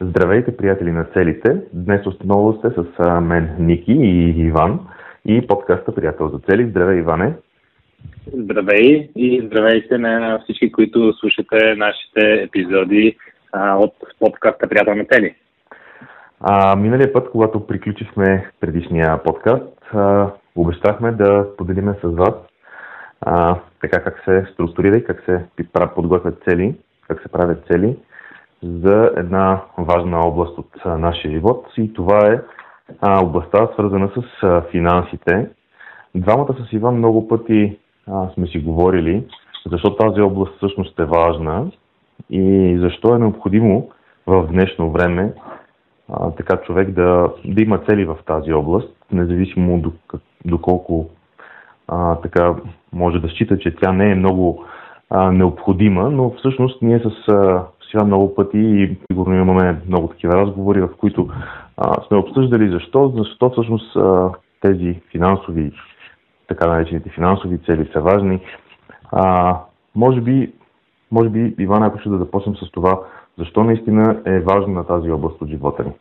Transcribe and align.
Здравейте, 0.00 0.56
приятели 0.56 0.92
на 0.92 1.04
целите! 1.04 1.56
Днес 1.72 2.06
отново 2.06 2.52
сте 2.52 2.68
с 2.70 3.20
мен 3.20 3.56
Ники 3.58 3.92
и 3.92 4.46
Иван 4.46 4.80
и 5.24 5.46
подкаста 5.46 5.94
Приятел 5.94 6.28
за 6.28 6.38
цели. 6.38 6.70
Здравей, 6.70 6.98
Иване! 6.98 7.34
Здравей 8.32 9.10
и 9.16 9.42
здравейте 9.46 9.98
на 9.98 10.40
всички, 10.44 10.72
които 10.72 11.12
слушате 11.12 11.74
нашите 11.76 12.42
епизоди 12.42 13.16
а, 13.52 13.76
от 13.76 13.94
подкаста 14.20 14.68
Приятел 14.68 14.94
на 14.94 15.04
цели. 15.04 15.34
А, 16.40 16.76
миналия 16.76 17.12
път, 17.12 17.30
когато 17.30 17.66
приключихме 17.66 18.50
предишния 18.60 19.22
подкаст, 19.22 19.78
а, 19.92 20.30
обещахме 20.56 21.12
да 21.12 21.46
поделиме 21.56 21.94
с 22.04 22.08
вас 22.08 22.34
а, 23.20 23.58
така 23.80 24.02
как 24.02 24.22
се 24.24 24.46
структурира 24.52 24.96
и 24.96 25.04
как 25.04 25.22
се 25.24 25.44
подготвят 25.94 26.42
цели, 26.48 26.74
как 27.08 27.22
се 27.22 27.28
правят 27.28 27.66
цели 27.72 27.96
за 28.64 29.10
една 29.16 29.60
важна 29.78 30.26
област 30.26 30.58
от 30.58 30.84
нашия 30.98 31.30
живот 31.30 31.66
и 31.76 31.92
това 31.92 32.28
е 32.28 32.40
областта 33.22 33.68
свързана 33.72 34.10
с 34.16 34.62
финансите. 34.70 35.48
Двамата 36.14 36.54
с 36.54 36.72
Иван 36.72 36.96
много 36.96 37.28
пъти 37.28 37.78
сме 38.34 38.46
си 38.46 38.58
говорили 38.58 39.24
защо 39.70 39.96
тази 39.96 40.20
област 40.20 40.56
всъщност 40.56 40.98
е 40.98 41.04
важна 41.04 41.66
и 42.30 42.76
защо 42.80 43.14
е 43.14 43.18
необходимо 43.18 43.88
в 44.26 44.46
днешно 44.46 44.90
време 44.90 45.32
така 46.36 46.56
човек 46.56 46.90
да, 46.90 47.32
да 47.44 47.62
има 47.62 47.78
цели 47.78 48.04
в 48.04 48.16
тази 48.26 48.52
област, 48.52 48.88
независимо 49.12 49.92
доколко 50.44 51.10
а, 51.88 52.14
така 52.14 52.54
може 52.92 53.18
да 53.18 53.28
счита, 53.28 53.58
че 53.58 53.76
тя 53.76 53.92
не 53.92 54.10
е 54.10 54.14
много 54.14 54.64
а, 55.10 55.32
необходима, 55.32 56.10
но 56.10 56.30
всъщност 56.30 56.82
ние 56.82 56.98
с 56.98 57.32
а, 57.32 57.64
сега 57.94 58.04
много 58.04 58.34
пъти 58.34 58.58
и 58.58 58.96
сигурно 59.10 59.34
имаме 59.34 59.76
много 59.88 60.08
такива 60.08 60.32
разговори, 60.32 60.80
в 60.80 60.88
които 60.98 61.28
а, 61.76 62.02
сме 62.06 62.16
обсъждали 62.16 62.70
защо, 62.70 63.12
защо 63.16 63.50
всъщност 63.50 63.96
а, 63.96 64.30
тези 64.60 65.00
финансови, 65.10 65.72
така 66.48 66.66
наречените 66.66 67.10
финансови 67.10 67.58
цели 67.58 67.90
са 67.92 68.00
важни. 68.00 68.40
А, 69.12 69.56
може 69.94 70.20
би, 70.20 70.52
може 71.10 71.28
би, 71.28 71.54
Иван, 71.58 71.82
ако 71.82 71.98
ще 71.98 72.08
да 72.08 72.18
започнем 72.18 72.56
с 72.56 72.70
това, 72.70 73.00
защо 73.38 73.64
наистина 73.64 74.22
е 74.26 74.40
важна 74.40 74.72
на 74.72 74.86
тази 74.86 75.10
област 75.10 75.42
от 75.42 75.48
живота 75.48 75.84
ни? 75.84 75.92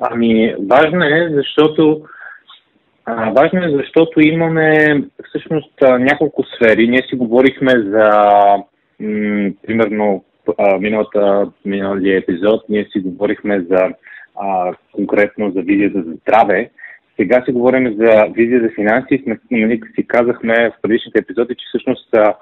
Ами, 0.00 0.54
важно 0.70 1.04
е, 1.04 1.28
защото 1.34 2.02
важно 3.08 3.64
е, 3.64 3.76
защото 3.76 4.20
имаме 4.20 5.02
всъщност 5.28 5.72
няколко 5.80 6.42
сфери. 6.44 6.88
Ние 6.88 7.02
си 7.02 7.16
говорихме 7.16 7.70
за, 7.70 8.30
примерно, 9.66 10.24
миналата, 10.80 11.50
миналия 11.64 12.18
епизод, 12.18 12.68
ние 12.68 12.84
си 12.92 13.00
говорихме 13.00 13.60
за 13.60 13.88
а, 14.36 14.74
конкретно 14.92 15.50
за 15.50 15.62
визията 15.62 16.02
за 16.02 16.12
здраве. 16.12 16.70
Сега 17.16 17.42
си 17.44 17.52
говорим 17.52 17.94
за 17.98 18.26
визия 18.34 18.60
за 18.60 18.68
финанси. 18.74 19.22
Сме, 19.22 19.38
нали, 19.50 19.80
си 19.94 20.06
казахме 20.06 20.70
в 20.70 20.82
предишните 20.82 21.18
епизоди, 21.18 21.54
че 21.54 21.66
всъщност 21.68 22.14
а, 22.14 22.34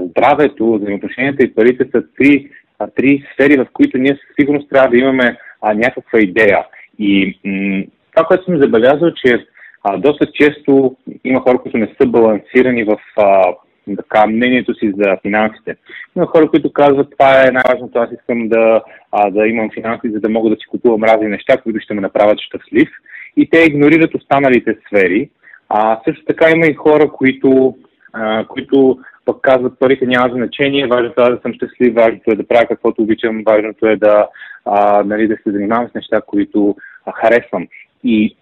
здравето, 0.00 0.74
взаимоотношенията 0.74 1.44
и 1.44 1.54
парите 1.54 1.84
са 1.92 2.02
три, 2.18 2.50
а, 2.78 2.86
три 2.86 3.24
сфери, 3.32 3.56
в 3.56 3.66
които 3.72 3.98
ние 3.98 4.12
със 4.12 4.34
сигурност 4.40 4.70
трябва 4.70 4.88
да 4.88 4.96
имаме 4.96 5.36
а, 5.62 5.74
някаква 5.74 6.20
идея. 6.20 6.66
И 6.98 7.38
м- 7.44 7.84
това, 8.14 8.26
което 8.26 8.44
съм 8.44 8.60
забелязал, 8.60 9.10
че 9.10 9.46
а, 9.84 9.96
доста 9.98 10.26
често 10.32 10.96
има 11.24 11.40
хора, 11.40 11.58
които 11.58 11.78
не 11.78 11.94
са 12.00 12.06
балансирани 12.06 12.84
в 12.84 12.98
а, 13.16 13.52
така, 13.96 14.26
мнението 14.26 14.74
си 14.74 14.92
за 14.96 15.16
финансите. 15.22 15.76
Има 16.16 16.26
хора, 16.26 16.48
които 16.48 16.72
казват, 16.72 17.10
това 17.10 17.42
е 17.42 17.50
най-важното, 17.50 17.98
аз 17.98 18.08
искам 18.12 18.48
да, 18.48 18.82
а, 19.12 19.30
да 19.30 19.46
имам 19.46 19.70
финанси, 19.74 20.10
за 20.10 20.20
да 20.20 20.28
мога 20.28 20.50
да 20.50 20.56
си 20.56 20.66
купувам 20.70 21.04
разни 21.04 21.28
неща, 21.28 21.56
които 21.56 21.80
ще 21.80 21.94
ме 21.94 22.00
направят 22.00 22.40
щастлив. 22.40 22.88
И 23.36 23.50
те 23.50 23.58
игнорират 23.58 24.14
останалите 24.14 24.76
сфери. 24.86 25.30
А 25.68 26.00
също 26.08 26.24
така 26.24 26.50
има 26.50 26.66
и 26.66 26.74
хора, 26.74 27.08
които, 27.08 27.76
а, 28.12 28.44
които 28.44 28.98
пък 29.24 29.40
казват, 29.40 29.78
парите 29.78 30.06
няма 30.06 30.34
значение, 30.34 30.86
важното 30.86 31.22
е 31.22 31.30
да 31.30 31.38
съм 31.42 31.54
щастлив, 31.54 31.94
важното 31.94 32.30
е 32.30 32.36
да 32.36 32.46
правя 32.46 32.66
каквото 32.66 33.02
обичам, 33.02 33.42
важното 33.46 33.86
е 33.86 33.96
да, 33.96 34.28
а, 34.64 35.02
нали, 35.04 35.28
да 35.28 35.36
се 35.36 35.52
занимавам 35.52 35.88
с 35.88 35.94
неща, 35.94 36.20
които 36.26 36.76
а, 37.06 37.12
харесвам. 37.12 37.66
И 38.04 38.36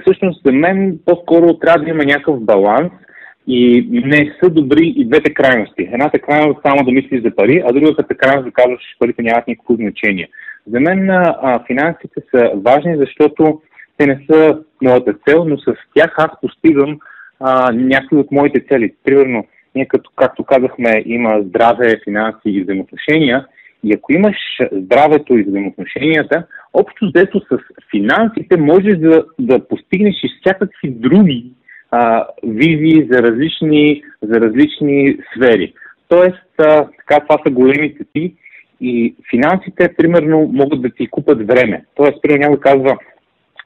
всъщност 0.00 0.42
за 0.44 0.52
мен 0.52 0.98
по-скоро 1.06 1.58
трябва 1.58 1.84
да 1.84 1.90
има 1.90 2.04
някакъв 2.04 2.40
баланс 2.40 2.92
и 3.46 3.88
не 4.04 4.36
са 4.42 4.50
добри 4.50 4.94
и 4.96 5.04
двете 5.04 5.34
крайности. 5.34 5.88
Едната 5.92 6.18
крайност 6.18 6.60
само 6.66 6.84
да 6.84 6.92
мислиш 6.92 7.22
за 7.22 7.30
пари, 7.36 7.62
а 7.66 7.72
другата 7.72 8.14
крайност 8.14 8.44
да 8.44 8.52
казваш, 8.52 8.80
че 8.80 8.98
парите 8.98 9.22
нямат 9.22 9.48
никакво 9.48 9.74
значение. 9.74 10.28
За 10.66 10.80
мен 10.80 11.10
а, 11.10 11.60
финансите 11.66 12.20
са 12.34 12.50
важни, 12.54 12.96
защото 12.96 13.60
те 13.96 14.06
не 14.06 14.26
са 14.30 14.58
моята 14.82 15.14
цел, 15.28 15.44
но 15.44 15.58
с 15.58 15.74
тях 15.94 16.14
аз 16.18 16.30
постигам 16.40 16.98
а, 17.40 17.72
някои 17.72 18.18
от 18.18 18.32
моите 18.32 18.60
цели. 18.68 18.94
Примерно, 19.04 19.46
ние 19.74 19.86
като, 19.86 20.10
както 20.16 20.44
казахме, 20.44 21.02
има 21.06 21.42
здраве, 21.42 22.00
финанси 22.04 22.40
и 22.46 22.62
взаимоотношения. 22.62 23.46
И 23.84 23.94
ако 23.94 24.12
имаш 24.12 24.36
здравето 24.72 25.38
и 25.38 25.42
взаимоотношенията, 25.42 26.46
общо 26.74 27.06
взето 27.06 27.40
с 27.40 27.58
финансите 27.90 28.56
можеш 28.56 28.98
да, 28.98 29.24
да 29.38 29.68
постигнеш 29.68 30.14
и 30.24 30.28
всякакви 30.40 30.90
други 30.90 31.50
а, 31.90 32.26
визии 32.44 33.08
за 33.10 33.22
различни, 33.22 34.02
за 34.22 34.40
различни 34.40 35.18
сфери. 35.34 35.72
Тоест, 36.08 36.60
а, 36.60 36.88
така, 36.96 37.20
това 37.20 37.38
са 37.46 37.50
големите 37.52 38.04
ти 38.12 38.34
и 38.80 39.14
финансите, 39.30 39.94
примерно, 39.96 40.50
могат 40.52 40.82
да 40.82 40.90
ти 40.90 41.06
купат 41.06 41.46
време. 41.46 41.84
Тоест, 41.94 42.22
примерно, 42.22 42.42
някой 42.42 42.60
казва, 42.60 42.98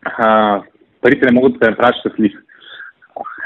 а, 0.04 0.62
парите 1.00 1.26
не 1.26 1.32
могат 1.32 1.52
да 1.52 1.58
те 1.58 1.70
направят 1.70 1.96
щастлив. 1.96 2.32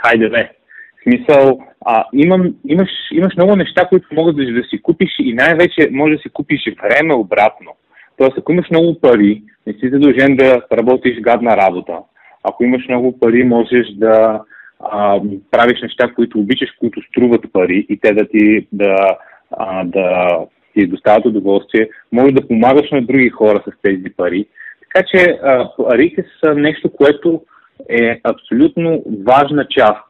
Хайде, 0.03 0.29
бе. 0.29 0.51
В 0.99 1.03
смисъл, 1.03 1.61
а, 1.87 2.05
имам, 2.13 2.55
имаш, 2.69 2.91
имаш 3.13 3.37
много 3.37 3.57
неща, 3.57 3.89
които 3.89 4.15
могат 4.15 4.37
да, 4.37 4.53
да 4.53 4.63
си 4.63 4.83
купиш 4.83 5.11
и 5.19 5.33
най-вече 5.33 5.89
може 5.93 6.15
да 6.15 6.23
си 6.23 6.29
купиш 6.29 6.61
време 6.83 7.15
обратно. 7.15 7.71
Тоест, 8.17 8.39
ако 8.39 8.53
имаш 8.53 8.71
много 8.71 9.01
пари, 9.01 9.43
не 9.67 9.73
си 9.73 9.91
задължен 9.93 10.37
да 10.37 10.63
работиш 10.73 11.21
гадна 11.21 11.57
работа. 11.57 11.99
Ако 12.43 12.65
имаш 12.65 12.89
много 12.89 13.21
пари, 13.21 13.45
можеш 13.45 13.87
да 13.97 14.41
а, 14.91 15.21
правиш 15.51 15.83
неща, 15.83 16.13
които 16.15 16.39
обичаш, 16.39 16.69
които 16.81 17.01
струват 17.03 17.53
пари 17.53 17.87
и 17.89 17.99
те 18.01 18.13
да 18.13 18.29
ти 18.29 18.67
да, 18.73 19.17
а, 19.51 19.85
да 19.85 20.39
ти 20.75 20.87
доставят 20.87 21.27
удоволствие. 21.27 21.89
Може 22.13 22.35
да 22.35 22.49
помагаш 22.49 22.91
на 22.91 23.03
други 23.03 23.29
хора 23.29 23.63
с 23.69 23.83
тези 23.83 24.11
пари. 24.17 24.47
Така 24.81 25.07
че 25.11 25.39
а, 25.43 25.71
парите 25.77 26.25
са 26.45 26.55
нещо, 26.55 26.91
което 26.93 27.43
е 27.89 28.21
абсолютно 28.25 29.05
важна 29.27 29.67
част. 29.71 30.01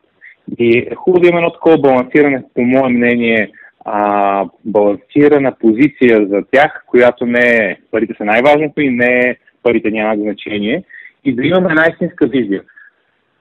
И 0.59 0.79
е 0.79 0.95
хубаво 0.95 1.23
да 1.23 1.29
има 1.29 1.39
едно 1.39 1.53
такова 1.53 1.79
балансиране, 1.79 2.45
по 2.55 2.63
мое 2.63 2.89
мнение, 2.89 3.51
а, 3.85 4.45
балансирана 4.65 5.53
позиция 5.61 6.27
за 6.27 6.43
тях, 6.51 6.85
която 6.87 7.27
не 7.27 7.41
е 7.41 7.77
парите 7.91 8.15
са 8.19 8.25
най-важното 8.25 8.81
и 8.81 8.91
не 8.91 9.19
е 9.19 9.37
парите 9.63 9.91
нямат 9.91 10.21
значение. 10.21 10.85
И 11.25 11.35
да 11.35 11.47
имаме 11.47 11.69
една 11.71 11.87
истинска 11.91 12.27
визия. 12.27 12.63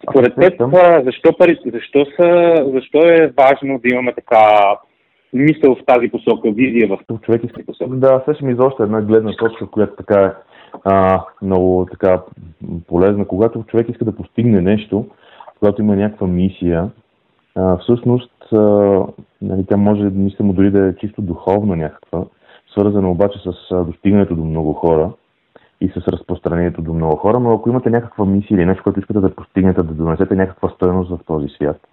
Според 0.10 0.36
теб, 0.36 0.62
защо, 1.06 1.38
пари, 1.38 1.60
защо, 1.74 2.06
са, 2.06 2.56
защо 2.74 2.98
е 2.98 3.34
важно 3.38 3.80
да 3.80 3.94
имаме 3.94 4.14
така 4.14 4.76
мисъл 5.34 5.76
в 5.76 5.86
тази 5.86 6.10
посока, 6.10 6.52
визия 6.52 6.88
в 6.88 7.20
човечески 7.22 7.66
посока? 7.66 7.96
Да, 7.96 8.24
ще 8.36 8.46
ми 8.46 8.56
още 8.60 8.84
една 8.84 9.02
гледна 9.02 9.32
точка, 9.36 9.68
която 9.68 9.96
така 9.96 10.22
е 10.22 10.32
а, 10.84 11.24
много 11.42 11.88
така 11.92 12.22
полезна. 12.88 13.28
Когато 13.28 13.64
човек 13.64 13.90
иска 13.90 14.06
да 14.06 14.16
постигне 14.16 14.62
нещо, 14.62 15.06
когато 15.60 15.82
има 15.82 15.96
някаква 15.96 16.28
мисия, 16.28 16.90
а, 17.56 17.78
всъщност 17.78 18.32
а, 18.52 18.58
нали, 19.42 19.66
тя 19.70 19.78
може, 19.78 20.04
мисля 20.04 20.46
му, 20.46 20.54
дори 20.54 20.72
да 20.72 20.88
е 20.88 20.96
чисто 20.96 21.22
духовна 21.22 21.76
някаква, 21.76 22.26
свързана 22.72 23.12
обаче 23.12 23.40
с 23.40 23.76
достигането 23.86 24.36
до 24.36 24.44
много 24.44 24.74
хора 24.74 25.10
и 25.84 25.90
с 25.90 26.08
разпространението 26.08 26.82
до 26.82 26.94
много 26.94 27.16
хора, 27.16 27.40
но 27.40 27.54
ако 27.54 27.70
имате 27.70 27.90
някаква 27.90 28.26
мисия 28.26 28.56
или 28.56 28.66
нещо, 28.66 28.84
което 28.84 29.00
искате 29.00 29.20
да 29.20 29.36
постигнете, 29.36 29.84
да 29.84 29.94
донесете 29.94 30.36
някаква 30.36 30.70
стоеност 30.70 31.10
в 31.10 31.20
този 31.26 31.48
свят, 31.48 31.88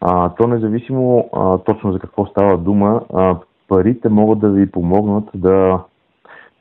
а, 0.00 0.28
то 0.28 0.46
независимо 0.46 1.30
а, 1.32 1.58
точно 1.58 1.92
за 1.92 1.98
какво 1.98 2.26
става 2.26 2.58
дума, 2.58 3.00
а, 3.14 3.36
парите 3.68 4.08
могат 4.08 4.38
да 4.38 4.50
ви 4.50 4.70
помогнат 4.70 5.24
да, 5.34 5.80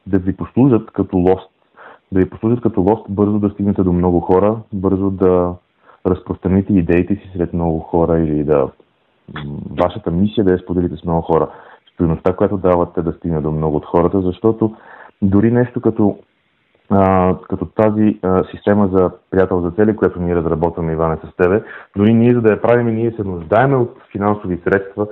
да 0.08 0.20
ви 0.20 0.36
послужат 0.36 0.92
като 0.92 1.18
лост. 1.18 1.50
Да 2.12 2.20
ви 2.20 2.30
послужат 2.30 2.62
като 2.62 2.82
лост 2.82 3.06
бързо 3.10 3.40
да 3.40 3.50
стигнете 3.50 3.84
до 3.84 3.94
много 3.94 4.20
хора, 4.20 4.58
бързо 4.74 5.10
да 5.10 5.54
разпространите 6.08 6.74
идеите 6.74 7.16
си 7.16 7.32
сред 7.36 7.54
много 7.54 7.80
хора 7.80 8.20
или 8.20 8.44
да 8.44 8.68
вашата 9.84 10.12
мисия 10.12 10.44
да 10.44 10.52
я 10.52 10.60
споделите 10.60 10.96
с 10.96 11.04
много 11.04 11.22
хора. 11.22 11.50
Стоеността, 11.94 12.34
която 12.34 12.58
давате 12.58 13.02
да 13.02 13.14
стигне 13.14 13.42
до 13.42 13.52
много 13.52 13.78
от 13.78 13.86
хората, 13.86 14.22
защото 14.22 14.76
дори 15.22 15.52
нещо 15.52 15.82
като 15.82 16.18
като 17.50 17.66
тази 17.66 18.20
а, 18.22 18.44
система 18.52 18.88
за 18.88 19.12
приятел 19.32 19.62
за 19.62 19.72
цели, 19.72 19.96
която 19.96 20.22
ние 20.22 20.36
разработваме, 20.36 20.92
Иване, 20.92 21.18
с 21.18 21.36
тебе, 21.36 21.64
дори 21.96 22.14
ние, 22.14 22.34
за 22.34 22.42
да 22.42 22.52
я 22.52 22.62
правим, 22.62 22.96
ние 22.96 23.12
се 23.12 23.24
нуждаем 23.24 23.82
от 23.82 23.98
финансови 24.12 24.62
средства, 24.64 25.08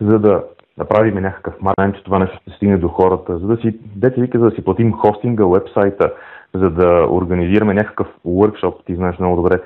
за 0.00 0.18
да 0.18 0.42
направим 0.78 1.14
някакъв 1.14 1.54
марен, 1.60 1.92
че 1.92 2.04
това 2.04 2.18
нещо 2.18 2.38
ще 2.42 2.50
стигне 2.50 2.76
до 2.76 2.88
хората, 2.88 3.38
за 3.38 3.46
да 3.46 3.56
си, 3.56 3.78
дете 3.96 4.20
вика, 4.20 4.38
за 4.38 4.44
да 4.44 4.50
си 4.50 4.64
платим 4.64 4.92
хостинга, 4.92 5.46
вебсайта, 5.46 6.12
за 6.54 6.70
да 6.70 7.06
организираме 7.10 7.74
някакъв 7.74 8.06
workshop, 8.26 8.74
ти 8.86 8.94
знаеш 8.94 9.18
много 9.18 9.36
добре, 9.36 9.60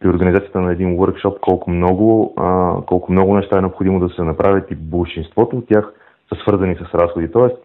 при 0.00 0.08
организацията 0.08 0.60
на 0.60 0.72
един 0.72 0.96
workshop 0.96 1.40
колко 1.40 1.70
много, 1.70 2.34
а, 2.36 2.74
колко 2.86 3.12
много 3.12 3.34
неща 3.34 3.58
е 3.58 3.60
необходимо 3.60 4.00
да 4.00 4.14
се 4.14 4.22
направят 4.22 4.70
и 4.70 4.74
большинството 4.74 5.56
от 5.56 5.68
тях 5.68 5.92
са 6.28 6.40
свързани 6.40 6.74
с 6.74 6.94
разходи. 6.94 7.32
Тоест, 7.32 7.56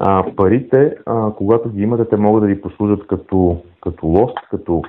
а, 0.00 0.24
парите, 0.36 0.96
а, 1.06 1.32
когато 1.36 1.68
ги 1.68 1.82
имате, 1.82 2.08
те 2.08 2.16
могат 2.16 2.42
да 2.42 2.46
ви 2.46 2.60
послужат 2.60 3.06
като, 3.06 3.62
като 3.82 4.06
лост, 4.06 4.38
като, 4.50 4.82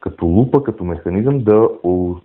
като 0.00 0.26
лупа, 0.26 0.62
като 0.62 0.84
механизъм 0.84 1.38
да, 1.40 1.68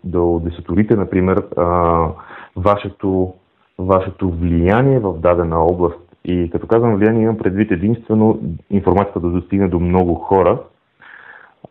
да 0.04 0.22
одесаторите, 0.22 0.96
например, 0.96 1.44
а, 1.58 2.08
вашето, 2.56 3.34
вашето 3.78 4.30
влияние 4.30 5.00
в 5.00 5.14
дадена 5.14 5.60
област. 5.60 6.00
И 6.26 6.50
като 6.52 6.68
казвам 6.68 6.96
влияние, 6.96 7.24
имам 7.24 7.38
предвид 7.38 7.72
единствено 7.72 8.40
информацията 8.70 9.20
да 9.20 9.30
достигне 9.30 9.68
до 9.68 9.80
много 9.80 10.16
хора 10.16 10.60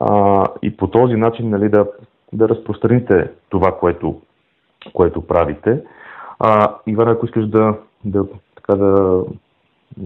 а, 0.01 0.45
и 0.63 0.77
по 0.77 0.87
този 0.87 1.15
начин 1.15 1.51
нали, 1.51 1.69
да, 1.69 1.87
да 2.33 2.49
разпространите 2.49 3.31
това, 3.49 3.73
което, 3.73 4.21
което 4.93 5.27
правите. 5.27 5.81
А, 6.39 6.75
Иван, 6.87 7.09
ако 7.09 7.27
искаш 7.27 7.47
да, 7.47 7.75
да, 8.05 8.25
така 8.57 8.75
да 8.75 9.23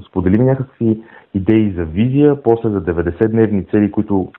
споделим 0.09 0.47
някакви 0.47 1.03
идеи 1.35 1.73
за 1.77 1.85
визия, 1.85 2.43
после 2.43 2.69
за 2.69 2.81
90-дневни 2.81 3.71
цели, 3.71 3.91
които 3.91 4.33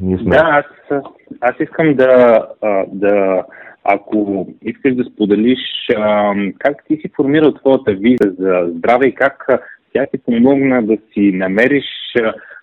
ние 0.00 0.18
сме... 0.18 0.30
Да, 0.30 0.64
аз, 0.90 1.00
аз 1.40 1.54
искам 1.60 1.94
да, 1.94 2.44
да, 2.88 3.44
ако 3.84 4.48
искаш 4.62 4.94
да 4.94 5.04
споделиш 5.04 5.58
как 6.58 6.84
ти 6.88 6.96
си 6.96 7.10
формирал 7.16 7.52
твоята 7.52 7.92
визия 7.92 8.32
за 8.38 8.72
здраве 8.76 9.06
и 9.06 9.14
как 9.14 9.46
тя 9.92 10.06
ти 10.06 10.18
помогна 10.18 10.82
да 10.82 10.96
си 11.12 11.32
намериш 11.32 11.84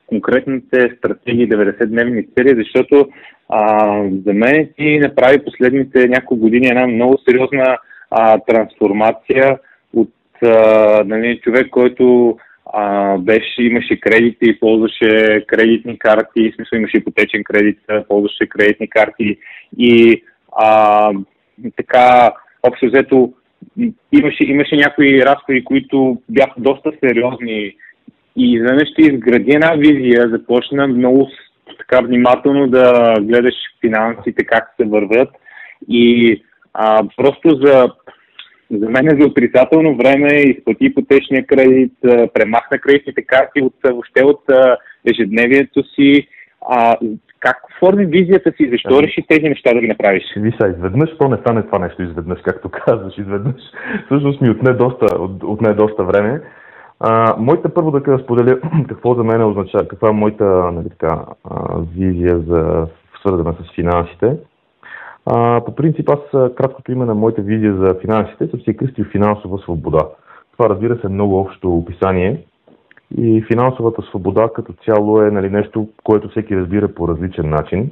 конкретните 0.08 0.96
стратегии 0.98 1.50
90-дневни 1.50 2.28
цели, 2.38 2.64
защото 2.64 3.10
а, 3.50 3.88
за 4.26 4.34
мен 4.34 4.70
ти 4.78 5.00
направи 5.00 5.46
последните 5.46 6.08
няколко 6.08 6.42
години 6.42 6.68
една 6.68 6.88
много 6.88 7.18
сериозна 7.30 7.78
а, 8.12 8.40
трансформация 8.40 9.60
нали, 11.06 11.40
човек, 11.44 11.70
който 11.70 12.38
а, 12.74 13.18
беше, 13.18 13.64
имаше 13.64 14.00
кредити 14.00 14.60
ползваше 14.60 15.44
кредитни 15.48 16.00
карти, 16.00 16.52
в 16.52 16.56
смисъл 16.56 16.78
имаше 16.78 16.98
ипотечен 16.98 17.44
кредит, 17.44 17.80
ползваше 18.08 18.50
кредитни 18.50 18.90
карти 18.90 19.38
и 19.78 20.24
а, 20.52 21.12
така, 21.78 22.32
общо 22.64 22.86
взето, 22.86 23.34
имаше, 24.12 24.44
имаше 24.44 24.76
някои 24.76 25.26
разходи, 25.26 25.64
които 25.64 26.22
бяха 26.30 26.54
доста 26.58 26.92
сериозни. 27.04 27.76
И 28.36 28.54
изведнъж 28.54 28.90
ще 28.90 29.02
изгради 29.02 29.52
една 29.52 29.74
визия, 29.78 30.30
започна 30.30 30.88
много 30.88 31.30
така 31.78 32.02
внимателно 32.02 32.68
да 32.68 33.14
гледаш 33.22 33.54
финансите, 33.82 34.46
как 34.46 34.74
се 34.80 34.86
вървят. 34.88 35.30
И 35.90 36.42
а, 36.74 37.04
просто 37.18 37.50
за 37.50 37.90
за 38.72 38.90
мен 38.90 39.08
е 39.08 39.22
за 39.22 39.28
отрицателно 39.28 39.98
време 39.98 40.28
изплати 40.36 40.86
ипотечния 40.86 41.46
кредит, 41.46 41.94
премахна 42.34 42.78
кредитните 42.80 43.22
карти 43.22 43.62
от, 43.62 43.74
въобще 43.84 44.24
от 44.24 44.42
ежедневието 45.12 45.84
си. 45.84 46.28
А, 46.70 46.96
как 47.40 47.58
форми 47.80 48.06
визията 48.06 48.52
си? 48.52 48.70
Защо 48.72 48.96
ами, 48.96 49.08
реши 49.08 49.26
тези 49.28 49.50
неща 49.50 49.74
да 49.74 49.80
ги 49.80 49.88
направиш? 49.88 50.24
Виса, 50.38 50.74
изведнъж 50.78 51.10
то 51.20 51.28
не 51.28 51.38
стане 51.38 51.64
това 51.64 51.80
нещо 51.80 52.04
изведнъж, 52.04 52.40
както 52.44 52.70
казваш, 52.70 53.18
изведнъж. 53.18 53.62
Всъщност 54.06 54.42
ми 54.42 54.50
отне 54.50 54.74
доста, 54.74 55.06
от, 55.20 55.44
отне 55.44 55.74
доста 55.74 56.04
време. 56.04 56.42
А, 57.00 57.36
моята 57.38 57.74
първо 57.74 57.92
да 57.92 58.20
споделя 58.24 58.60
какво 58.90 59.16
за 59.16 59.24
мен 59.24 59.44
означава, 59.44 59.88
каква 59.88 60.10
е 60.10 60.14
моята 60.14 60.46
нали, 60.72 60.90
така, 60.90 61.26
а, 61.50 61.80
визия 61.98 62.40
за 62.40 62.88
свързана 63.20 63.54
с 63.54 63.76
финансите. 63.76 64.38
А, 65.26 65.62
по 65.66 65.76
принцип, 65.76 66.10
аз 66.10 66.54
краткото 66.56 66.92
име 66.92 67.06
на 67.06 67.16
моята 67.16 67.42
визия 67.42 67.76
за 67.78 67.96
финансите 68.02 68.48
съм 68.48 68.62
си 68.62 68.78
кръстил 68.78 69.06
финансова 69.06 69.58
свобода. 69.58 70.08
Това 70.52 70.70
разбира 70.70 70.96
се 70.96 71.08
е 71.08 71.10
много 71.10 71.40
общо 71.40 71.78
описание 71.78 72.46
и 73.18 73.44
финансовата 73.52 74.02
свобода 74.02 74.50
като 74.56 74.74
цяло 74.86 75.22
е 75.22 75.32
нали, 75.32 75.50
нещо, 75.50 75.90
което 76.04 76.30
всеки 76.30 76.58
разбира 76.58 76.88
по 76.88 77.08
различен 77.08 77.50
начин. 77.50 77.92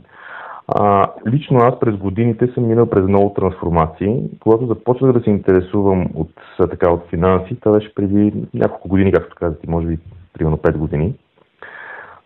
А, 0.68 1.07
лично 1.28 1.57
аз 1.57 1.80
през 1.80 1.95
годините 1.95 2.48
съм 2.48 2.68
минал 2.68 2.86
през 2.86 3.04
много 3.04 3.33
трансформации. 3.33 4.24
Когато 4.39 4.66
започнах 4.66 5.13
да 5.13 5.24
се 5.24 5.30
интересувам 5.30 6.07
от, 6.16 6.31
така, 6.57 6.92
от 6.92 7.10
финанси, 7.10 7.60
това 7.60 7.72
беше 7.78 7.95
преди 7.95 8.33
няколко 8.54 8.88
години, 8.88 9.12
както 9.12 9.36
казах, 9.36 9.57
може 9.68 9.88
би 9.88 10.00
примерно 10.33 10.57
5 10.57 10.78
години. 10.78 11.13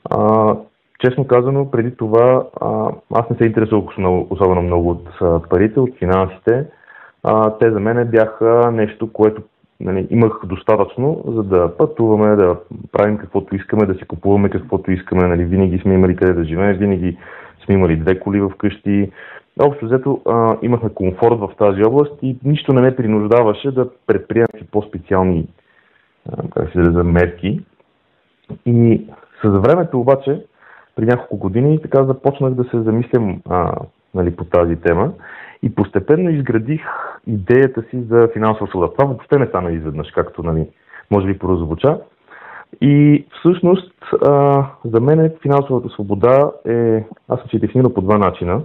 А, 0.09 0.55
честно 1.05 1.27
казано, 1.27 1.71
преди 1.71 1.95
това 1.95 2.47
а, 2.61 2.89
аз 3.13 3.29
не 3.29 3.37
се 3.37 3.45
интересувах 3.45 3.85
особено 4.29 4.61
много 4.61 4.89
от 4.89 5.07
а, 5.21 5.39
парите, 5.49 5.79
от 5.79 5.97
финансите. 5.97 6.65
А, 7.23 7.57
те 7.57 7.71
за 7.71 7.79
мен 7.79 8.07
бяха 8.07 8.71
нещо, 8.71 9.13
което 9.13 9.41
нали, 9.79 10.07
имах 10.09 10.41
достатъчно, 10.45 11.23
за 11.27 11.43
да 11.43 11.77
пътуваме, 11.77 12.35
да 12.35 12.57
правим 12.91 13.17
каквото 13.17 13.55
искаме, 13.55 13.85
да 13.85 13.93
си 13.93 14.05
купуваме 14.05 14.49
каквото 14.49 14.91
искаме. 14.91 15.27
Нали, 15.27 15.45
винаги 15.45 15.79
сме 15.79 15.93
имали 15.93 16.15
къде 16.15 16.33
да 16.33 16.45
живеем, 16.45 16.77
винаги 16.77 17.17
сме 17.65 17.75
имали 17.75 17.95
две 17.95 18.19
коли 18.19 18.41
в 18.41 18.51
къщи. 18.57 19.11
Общо 19.59 19.85
взето 19.85 20.21
а, 20.25 20.57
имахме 20.61 20.89
комфорт 20.89 21.39
в 21.39 21.49
тази 21.57 21.83
област 21.83 22.13
и 22.21 22.37
нищо 22.43 22.73
не 22.73 22.81
ме 22.81 22.95
принуждаваше 22.95 23.71
да 23.71 23.89
предприемам 24.07 24.47
по-специални 24.71 25.47
как 26.55 26.71
се 26.71 26.79
да 26.79 27.03
мерки. 27.03 27.61
И 28.65 29.01
с 29.43 29.49
времето 29.49 29.99
обаче 29.99 30.45
при 30.95 31.05
няколко 31.05 31.37
години 31.37 31.75
и 31.75 31.81
така 31.81 32.03
започнах 32.03 32.53
да 32.53 32.63
се 32.63 32.81
замислям 32.81 33.41
а, 33.49 33.71
нали, 34.13 34.35
по 34.35 34.45
тази 34.45 34.75
тема 34.75 35.11
и 35.63 35.75
постепенно 35.75 36.29
изградих 36.29 36.81
идеята 37.27 37.81
си 37.81 38.03
за 38.09 38.29
финансова 38.33 38.67
свобода. 38.67 38.93
Това 38.93 39.05
въобще 39.05 39.39
не 39.39 39.45
стана 39.45 39.71
изведнъж, 39.71 40.11
както 40.11 40.43
нали, 40.43 40.67
може 41.11 41.27
би 41.27 41.39
прозвуча. 41.39 41.99
И 42.81 43.25
всъщност 43.39 43.93
а, 44.25 44.65
за 44.85 44.99
мен 44.99 45.31
финансовата 45.41 45.89
свобода 45.89 46.51
е, 46.67 47.03
аз 47.29 47.39
съм 47.39 47.49
си 47.49 47.59
дефинирал 47.59 47.93
по 47.93 48.01
два 48.01 48.17
начина. 48.17 48.61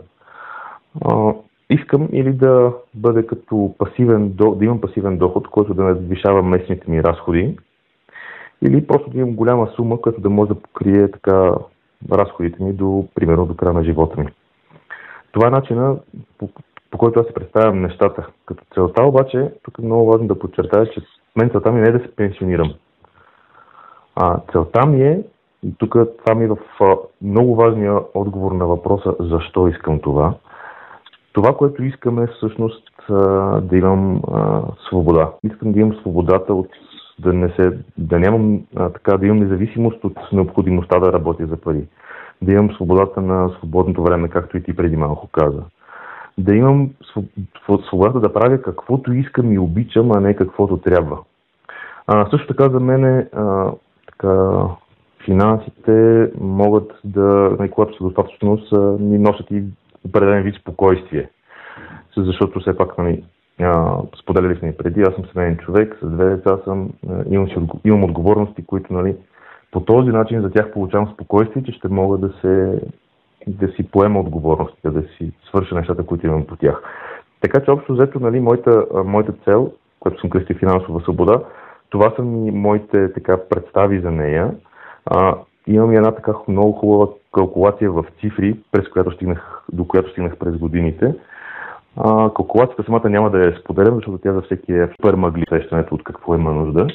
А, 1.05 1.32
искам 1.71 2.09
или 2.12 2.32
да 2.32 2.73
бъде 2.94 3.27
като 3.27 3.75
пасивен, 3.79 4.32
да 4.37 4.65
имам 4.65 4.81
пасивен 4.81 5.19
доход, 5.19 5.49
който 5.49 5.75
да 5.75 5.85
надвишава 5.85 6.43
местните 6.43 6.91
ми 6.91 7.03
разходи, 7.03 7.56
или 8.62 8.87
просто 8.87 9.11
да 9.11 9.19
имам 9.19 9.35
голяма 9.35 9.69
сума, 9.77 10.00
която 10.00 10.21
да 10.21 10.31
може 10.31 10.49
да 10.49 10.55
покрие 10.55 11.11
така 11.11 11.53
разходите 12.13 12.63
ми 12.63 12.73
до, 12.73 13.05
примерно, 13.15 13.47
до 13.47 13.57
края 13.57 13.73
на 13.73 13.85
живота 13.85 14.21
ми. 14.21 14.27
Това 15.33 15.47
е 15.47 15.51
начина, 15.51 15.97
по, 16.39 16.49
по 16.91 16.99
който 16.99 17.21
аз 17.21 17.27
си 17.27 17.35
представям 17.35 17.81
нещата. 17.81 18.27
Като 18.47 18.65
целта 18.75 19.03
обаче, 19.03 19.53
тук 19.63 19.79
е 19.79 19.83
много 19.83 20.07
важно 20.07 20.27
да 20.27 20.39
подчертая, 20.39 20.87
че 20.87 21.01
мен 21.37 21.51
целта 21.51 21.73
ми 21.73 21.81
не 21.81 21.89
е 21.89 21.93
да 21.93 21.99
се 21.99 22.17
пенсионирам. 22.17 22.75
А, 24.17 24.41
целта 24.53 24.87
ми 24.87 25.03
е, 25.03 25.23
и 25.63 25.75
тук 25.79 25.97
това 26.25 26.35
ми 26.35 26.45
е 26.45 26.49
в 26.49 26.59
много 27.23 27.55
важния 27.55 27.99
отговор 28.15 28.53
на 28.53 28.67
въпроса 28.67 29.15
защо 29.21 29.69
искам 29.69 30.01
това. 30.01 30.35
Това, 31.33 31.57
което 31.57 31.85
искаме 31.85 32.27
всъщност 32.27 32.91
да 33.63 33.77
имам 33.77 34.23
а, 34.33 34.63
свобода. 34.89 35.33
Искам 35.43 35.73
да 35.73 35.81
имам 35.81 35.95
свободата 36.01 36.55
от 36.55 36.69
да, 37.20 37.32
не 37.32 37.48
се, 37.48 37.79
да 37.98 38.19
нямам 38.19 38.62
а, 38.77 38.91
така, 38.91 39.17
да 39.17 39.27
имам 39.27 39.39
независимост 39.39 40.05
от 40.05 40.19
необходимостта 40.32 40.98
да 40.98 41.12
работя 41.12 41.46
за 41.46 41.56
пари. 41.56 41.84
Да 42.43 42.53
имам 42.53 42.70
свободата 42.70 43.20
на 43.20 43.48
свободното 43.58 44.03
време, 44.03 44.29
както 44.29 44.56
и 44.56 44.62
ти 44.62 44.77
преди 44.77 44.96
малко 44.96 45.29
каза. 45.29 45.62
Да 46.39 46.55
имам 46.55 46.91
свободата 47.89 48.20
да 48.20 48.32
правя 48.32 48.62
каквото 48.62 49.12
искам 49.12 49.53
и 49.53 49.58
обичам, 49.58 50.12
а 50.12 50.20
не 50.20 50.36
каквото 50.36 50.77
трябва. 50.77 51.19
А, 52.06 52.31
също 52.31 52.46
така 52.46 52.70
за 52.70 52.81
мен 52.81 53.05
а, 53.05 53.72
така, 54.06 54.62
финансите 55.24 56.31
могат 56.41 56.93
да, 57.05 57.56
когато 57.70 57.96
са 57.96 58.05
достатъчно, 58.05 58.58
са, 58.58 58.96
ни 59.00 59.19
носят 59.19 59.50
и 59.50 59.65
определен 60.05 60.43
вид 60.43 60.55
спокойствие. 60.60 61.31
Защото 62.17 62.60
все 62.60 62.77
пак 62.77 62.98
нали, 62.98 63.24
споделяли 64.22 64.56
сме 64.58 64.69
и 64.69 64.76
преди, 64.76 65.02
аз 65.02 65.14
съм 65.14 65.24
семейен 65.32 65.56
човек, 65.56 65.98
с 66.02 66.06
две 66.06 66.24
деца 66.24 66.58
съм, 66.64 66.90
имам, 67.31 67.48
имам 67.84 68.05
отговорности, 68.05 68.67
които 68.67 68.93
нали, 68.93 69.17
по 69.70 69.81
този 69.81 70.08
начин 70.08 70.40
за 70.40 70.50
тях 70.50 70.72
получавам 70.72 71.10
спокойствие, 71.14 71.62
че 71.62 71.72
ще 71.72 71.88
мога 71.88 72.19
да 72.19 72.32
се 72.40 72.81
да 73.46 73.69
си 73.69 73.90
поема 73.90 74.20
отговорностите, 74.20 74.90
да 74.90 75.02
си 75.02 75.32
свърша 75.48 75.74
нещата, 75.74 76.06
които 76.06 76.26
имам 76.26 76.46
по 76.46 76.56
тях. 76.56 76.82
Така 77.40 77.60
че 77.60 77.70
общо 77.70 77.93
взето, 77.93 78.20
нали, 78.20 78.40
моята, 78.40 78.86
моята 79.05 79.32
цел, 79.44 79.72
която 80.00 80.20
съм 80.20 80.31
кръсти 80.31 80.55
финансова 80.55 81.00
свобода, 81.00 81.40
това 81.90 82.12
са 82.17 82.22
ми 82.22 82.50
моите 82.50 83.12
така 83.12 83.38
представи 83.50 84.00
за 84.00 84.10
нея. 84.10 84.55
А, 85.06 85.34
имам 85.67 85.93
и 85.93 85.96
една 85.96 86.12
така 86.12 86.32
много 86.48 86.72
хубава 86.72 87.06
калкулация 87.32 87.90
в 87.90 88.05
цифри, 88.20 88.56
през 88.72 88.88
която 88.88 89.10
стигнах, 89.10 89.62
до 89.72 89.84
която 89.84 90.10
стигнах 90.10 90.36
през 90.36 90.56
годините. 90.56 91.14
А, 91.97 92.31
калкулацията 92.31 92.82
самата 92.82 93.11
няма 93.11 93.31
да 93.31 93.39
я 93.39 93.59
споделям, 93.61 93.94
защото 93.94 94.19
тя 94.19 94.32
за 94.32 94.43
всеки 94.43 94.73
е 94.73 94.89
супер 94.97 95.15
мъгли 95.15 95.44
сещането 95.49 95.94
от 95.94 96.05
какво 96.05 96.35
има 96.35 96.53
нужда. 96.53 96.87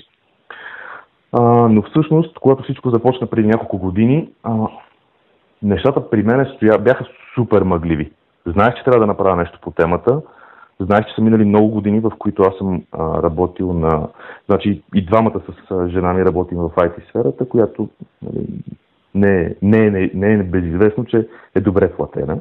А, 1.32 1.42
но 1.44 1.82
всъщност, 1.82 2.40
когато 2.40 2.64
всичко 2.64 2.90
започна 2.90 3.28
преди 3.28 3.48
няколко 3.48 3.78
години, 3.78 4.30
а, 4.44 4.68
нещата 5.64 6.10
при 6.10 6.24
мен 6.24 6.46
стоя, 6.56 6.80
бяха 6.80 7.06
супер 7.36 7.62
мъгливи. 7.62 8.12
Знаех, 8.46 8.76
че 8.76 8.84
трябва 8.84 9.00
да 9.00 9.08
направя 9.08 9.36
нещо 9.36 9.60
по 9.62 9.72
темата. 9.72 10.22
Знаех, 10.80 11.06
че 11.06 11.16
са 11.16 11.22
минали 11.22 11.46
много 11.46 11.68
години, 11.68 12.00
в 12.00 12.12
които 12.20 12.44
аз 12.44 12.58
съм 12.58 12.84
а, 12.92 13.24
работил 13.24 13.74
на... 13.74 14.08
Значи 14.46 14.84
и 14.96 15.06
двамата 15.06 15.42
с 15.70 15.90
жена 15.90 16.14
ми 16.14 16.26
работим 16.26 16.58
в 16.58 16.70
IT 16.70 17.10
сферата, 17.10 17.50
която 17.50 17.90
нали, 18.22 18.48
не, 19.16 19.56
не, 19.62 19.90
не, 19.90 20.12
не 20.14 20.34
е 20.34 20.44
безизвестно, 20.44 21.06
че 21.06 21.28
е 21.56 21.62
добре 21.62 21.92
платена. 21.92 22.40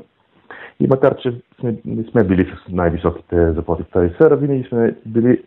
И 0.81 0.87
макар, 0.87 1.17
че 1.17 1.41
сме, 1.61 1.77
не 1.85 2.05
сме 2.05 2.25
били 2.25 2.45
с 2.45 2.73
най-високите 2.73 3.53
заплати 3.53 3.83
в 3.83 3.91
тази 3.91 4.15
сфера, 4.15 4.37
винаги 4.37 4.69
сме 4.69 4.97
били 5.07 5.43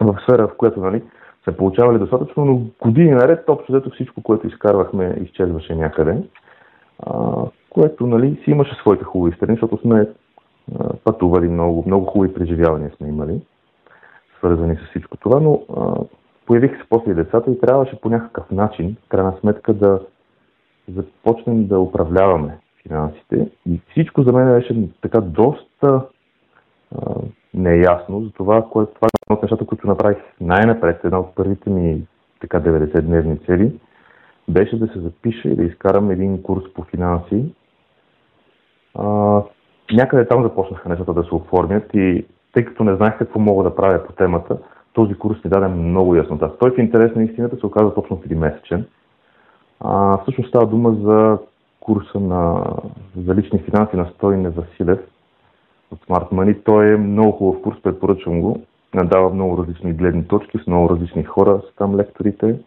в 0.00 0.18
сфера, 0.22 0.48
в 0.48 0.56
която 0.56 0.80
нали, 0.80 1.02
сме 1.44 1.56
получавали 1.56 1.98
достатъчно, 1.98 2.44
но 2.44 2.62
години 2.80 3.10
наред, 3.10 3.48
общо 3.48 3.72
взето 3.72 3.90
всичко, 3.90 4.22
което 4.22 4.46
изкарвахме, 4.46 5.16
изчезваше 5.22 5.74
някъде, 5.74 6.22
а, 7.06 7.32
което 7.70 8.06
нали, 8.06 8.40
си 8.44 8.50
имаше 8.50 8.74
своите 8.74 9.04
хубави 9.04 9.36
страни, 9.36 9.54
защото 9.54 9.82
сме 9.82 10.08
а, 10.78 10.94
пътували 11.04 11.48
много, 11.48 11.84
много 11.86 12.06
хубави 12.06 12.34
преживявания 12.34 12.90
сме 12.96 13.08
имали, 13.08 13.40
свързани 14.38 14.76
с 14.76 14.90
всичко 14.90 15.16
това, 15.16 15.40
но 15.40 15.62
а, 15.76 15.94
появиха 16.46 16.76
се 16.76 16.88
после 16.88 17.14
децата 17.14 17.50
и 17.50 17.60
трябваше 17.60 18.00
по 18.00 18.08
някакъв 18.08 18.50
начин, 18.50 18.96
крайна 19.08 19.34
сметка, 19.40 19.74
да 19.74 20.00
започнем 20.88 21.66
да 21.66 21.80
управляваме 21.80 22.58
финансите. 22.82 23.48
И 23.66 23.80
всичко 23.90 24.22
за 24.22 24.32
мен 24.32 24.52
беше 24.52 24.88
така 25.02 25.20
доста 25.20 26.06
а, 26.96 27.14
неясно. 27.54 28.24
Затова, 28.24 28.62
което, 28.62 28.94
това 28.94 29.06
е 29.06 29.16
едно 29.26 29.36
от 29.36 29.42
нещата, 29.42 29.66
които 29.66 29.86
направих 29.86 30.18
най-напред, 30.40 31.00
една 31.04 31.18
от 31.18 31.34
първите 31.34 31.70
ми 31.70 32.02
така 32.40 32.60
90-дневни 32.60 33.46
цели, 33.46 33.72
беше 34.48 34.78
да 34.78 34.86
се 34.86 35.00
запиша 35.00 35.48
и 35.48 35.56
да 35.56 35.62
изкарам 35.62 36.10
един 36.10 36.42
курс 36.42 36.64
по 36.74 36.84
финанси. 36.84 37.44
А, 38.94 39.04
някъде 39.92 40.28
там 40.28 40.42
започнаха 40.42 40.88
нещата 40.88 41.14
да 41.14 41.22
се 41.22 41.34
оформят 41.34 41.90
и 41.94 42.26
тъй 42.52 42.64
като 42.64 42.84
не 42.84 42.96
знаех 42.96 43.18
какво 43.18 43.40
мога 43.40 43.64
да 43.64 43.74
правя 43.74 44.06
по 44.06 44.12
темата, 44.12 44.58
този 44.92 45.14
курс 45.14 45.44
ми 45.44 45.50
даде 45.50 45.68
много 45.68 46.14
яснота. 46.14 46.58
Той 46.58 46.70
в 46.70 46.78
интерес 46.78 47.14
на 47.14 47.22
истината 47.22 47.56
се 47.56 47.66
оказа 47.66 47.94
точно 47.94 48.16
3 48.16 48.34
месечен. 48.34 48.86
А, 49.80 50.18
всъщност 50.22 50.48
става 50.48 50.66
дума 50.66 50.94
за 50.94 51.38
курса 51.90 52.20
на, 52.20 52.64
за 53.26 53.34
лични 53.34 53.58
финанси 53.58 53.96
на 53.96 54.06
Стойне 54.06 54.48
Василев 54.48 54.98
от 55.90 56.06
Smart 56.06 56.32
Money. 56.32 56.64
Той 56.64 56.92
е 56.92 56.96
много 56.96 57.32
хубав 57.32 57.62
курс, 57.62 57.82
препоръчвам 57.82 58.40
го. 58.40 58.62
Надава 58.94 59.34
много 59.34 59.58
различни 59.58 59.92
гледни 59.92 60.28
точки 60.28 60.58
с 60.58 60.66
много 60.66 60.90
различни 60.90 61.24
хора, 61.24 61.60
с 61.72 61.76
там 61.76 61.96
лекторите. 61.96 62.58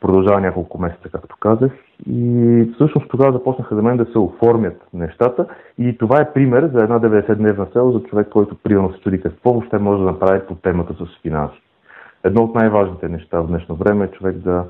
Продължава 0.00 0.40
няколко 0.40 0.80
месеца, 0.80 1.08
както 1.12 1.36
казах. 1.40 1.72
И 2.10 2.70
всъщност 2.74 3.08
тогава 3.10 3.32
започнаха 3.32 3.74
за 3.74 3.82
мен 3.82 3.96
да 3.96 4.06
се 4.12 4.18
оформят 4.18 4.82
нещата. 4.94 5.46
И 5.78 5.98
това 5.98 6.20
е 6.20 6.32
пример 6.32 6.70
за 6.74 6.82
една 6.82 7.00
90-дневна 7.00 7.72
цел 7.72 7.92
за 7.92 8.02
човек, 8.02 8.28
който 8.28 8.56
примерно 8.62 8.92
се 8.92 9.00
чуди 9.00 9.20
какво 9.20 9.52
въобще 9.52 9.78
може 9.78 9.98
да 9.98 10.10
направи 10.10 10.46
по 10.46 10.54
темата 10.54 10.94
с 10.94 11.22
финанси. 11.22 11.62
Едно 12.24 12.42
от 12.42 12.54
най-важните 12.54 13.08
неща 13.08 13.40
в 13.40 13.46
днешно 13.46 13.74
време 13.74 14.04
е 14.04 14.10
човек 14.10 14.36
да 14.36 14.64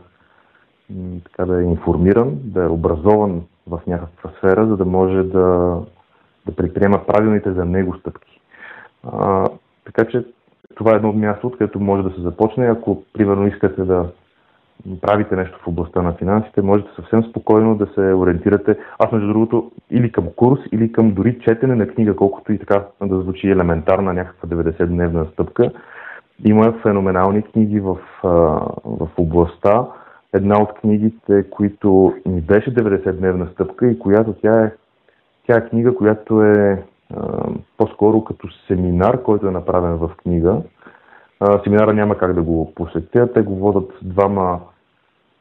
така 1.25 1.45
да 1.45 1.61
е 1.61 1.65
информиран, 1.65 2.39
да 2.45 2.65
е 2.65 2.69
образован 2.69 3.43
в 3.67 3.81
някаква 3.87 4.31
сфера, 4.39 4.67
за 4.67 4.77
да 4.77 4.85
може 4.85 5.23
да, 5.23 5.79
да 6.47 6.57
предприема 6.57 7.07
правилните 7.07 7.53
за 7.53 7.65
него 7.65 7.97
стъпки. 7.97 8.41
А, 9.13 9.49
така 9.85 10.05
че 10.05 10.25
това 10.75 10.93
е 10.93 10.97
едно 10.97 11.13
място, 11.13 11.47
откъдето 11.47 11.81
може 11.81 12.03
да 12.03 12.11
се 12.11 12.21
започне. 12.21 12.67
Ако, 12.67 13.03
примерно, 13.13 13.47
искате 13.47 13.83
да 13.83 14.11
правите 15.01 15.37
нещо 15.37 15.59
в 15.63 15.67
областта 15.67 16.03
на 16.03 16.13
финансите, 16.13 16.63
можете 16.63 16.91
съвсем 16.97 17.25
спокойно 17.25 17.75
да 17.75 17.87
се 17.87 18.01
ориентирате. 18.01 18.77
Аз, 18.99 19.13
между 19.13 19.29
другото, 19.29 19.71
или 19.91 20.13
към 20.13 20.27
курс, 20.37 20.61
или 20.73 20.93
към 20.93 21.15
дори 21.15 21.39
четене 21.39 21.75
на 21.75 21.87
книга, 21.87 22.17
колкото 22.17 22.53
и 22.53 22.59
така 22.59 22.85
да 23.03 23.21
звучи 23.21 23.51
елементарна 23.51 24.13
някаква 24.13 24.49
90-дневна 24.49 25.33
стъпка. 25.33 25.71
Има 26.45 26.73
феноменални 26.83 27.43
книги 27.43 27.81
в, 27.81 27.97
в 28.85 29.09
областта 29.19 29.87
една 30.33 30.63
от 30.63 30.73
книгите, 30.73 31.51
които 31.51 32.15
ми 32.27 32.41
беше 32.41 32.75
90-дневна 32.75 33.53
стъпка 33.53 33.87
и 33.87 33.99
която 33.99 34.33
тя 34.33 34.65
е, 34.65 34.73
тя 35.47 35.57
е 35.59 35.69
книга, 35.69 35.95
която 35.95 36.43
е 36.43 36.85
а, 37.17 37.49
по-скоро 37.77 38.25
като 38.25 38.49
семинар, 38.67 39.23
който 39.23 39.47
е 39.47 39.51
направен 39.51 39.97
в 39.97 40.11
книга. 40.17 40.63
А, 41.41 41.63
семинара 41.63 41.93
няма 41.93 42.19
как 42.19 42.33
да 42.33 42.43
го 42.43 42.75
посетя. 42.75 43.33
Те 43.33 43.43
го 43.43 43.55
водят 43.55 43.91
двама, 44.03 44.61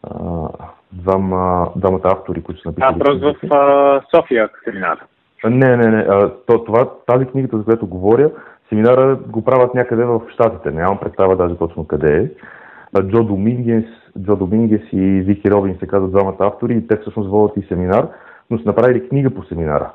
а, 0.04 0.48
двама, 0.92 1.72
двамата 1.76 2.02
автори, 2.04 2.44
които 2.44 2.62
са 2.62 2.70
написали. 2.70 2.96
А, 2.96 3.00
просто 3.00 3.34
в 3.34 3.54
а, 3.54 4.02
София 4.16 4.50
семинар. 4.64 5.06
Не, 5.46 5.78
не, 5.78 5.88
не. 5.88 6.02
А, 6.02 6.32
то, 6.48 6.64
това, 6.64 6.90
тази 7.08 7.26
книгата, 7.26 7.58
за 7.58 7.64
която 7.64 7.88
говоря, 7.88 8.32
семинара 8.70 9.16
го 9.28 9.44
правят 9.44 9.74
някъде 9.74 10.06
в 10.06 10.22
Штатите. 10.34 10.72
Нямам 10.72 11.00
представа 11.00 11.36
даже 11.36 11.58
точно 11.58 11.88
къде 11.88 12.18
е. 12.18 12.30
Джо 13.02 13.24
Домингес, 13.24 13.86
Джо 14.20 14.36
Домингес 14.36 14.82
и 14.94 15.02
Вики 15.02 15.52
Робин 15.52 15.78
се 15.80 15.88
казват 15.88 16.12
двамата 16.12 16.36
автори 16.40 16.74
и 16.74 16.88
те 16.88 16.98
всъщност 16.98 17.30
водят 17.30 17.58
и 17.58 17.68
семинар, 17.68 18.08
но 18.50 18.58
са 18.58 18.64
направили 18.66 19.10
книга 19.10 19.30
по 19.30 19.44
семинара. 19.44 19.92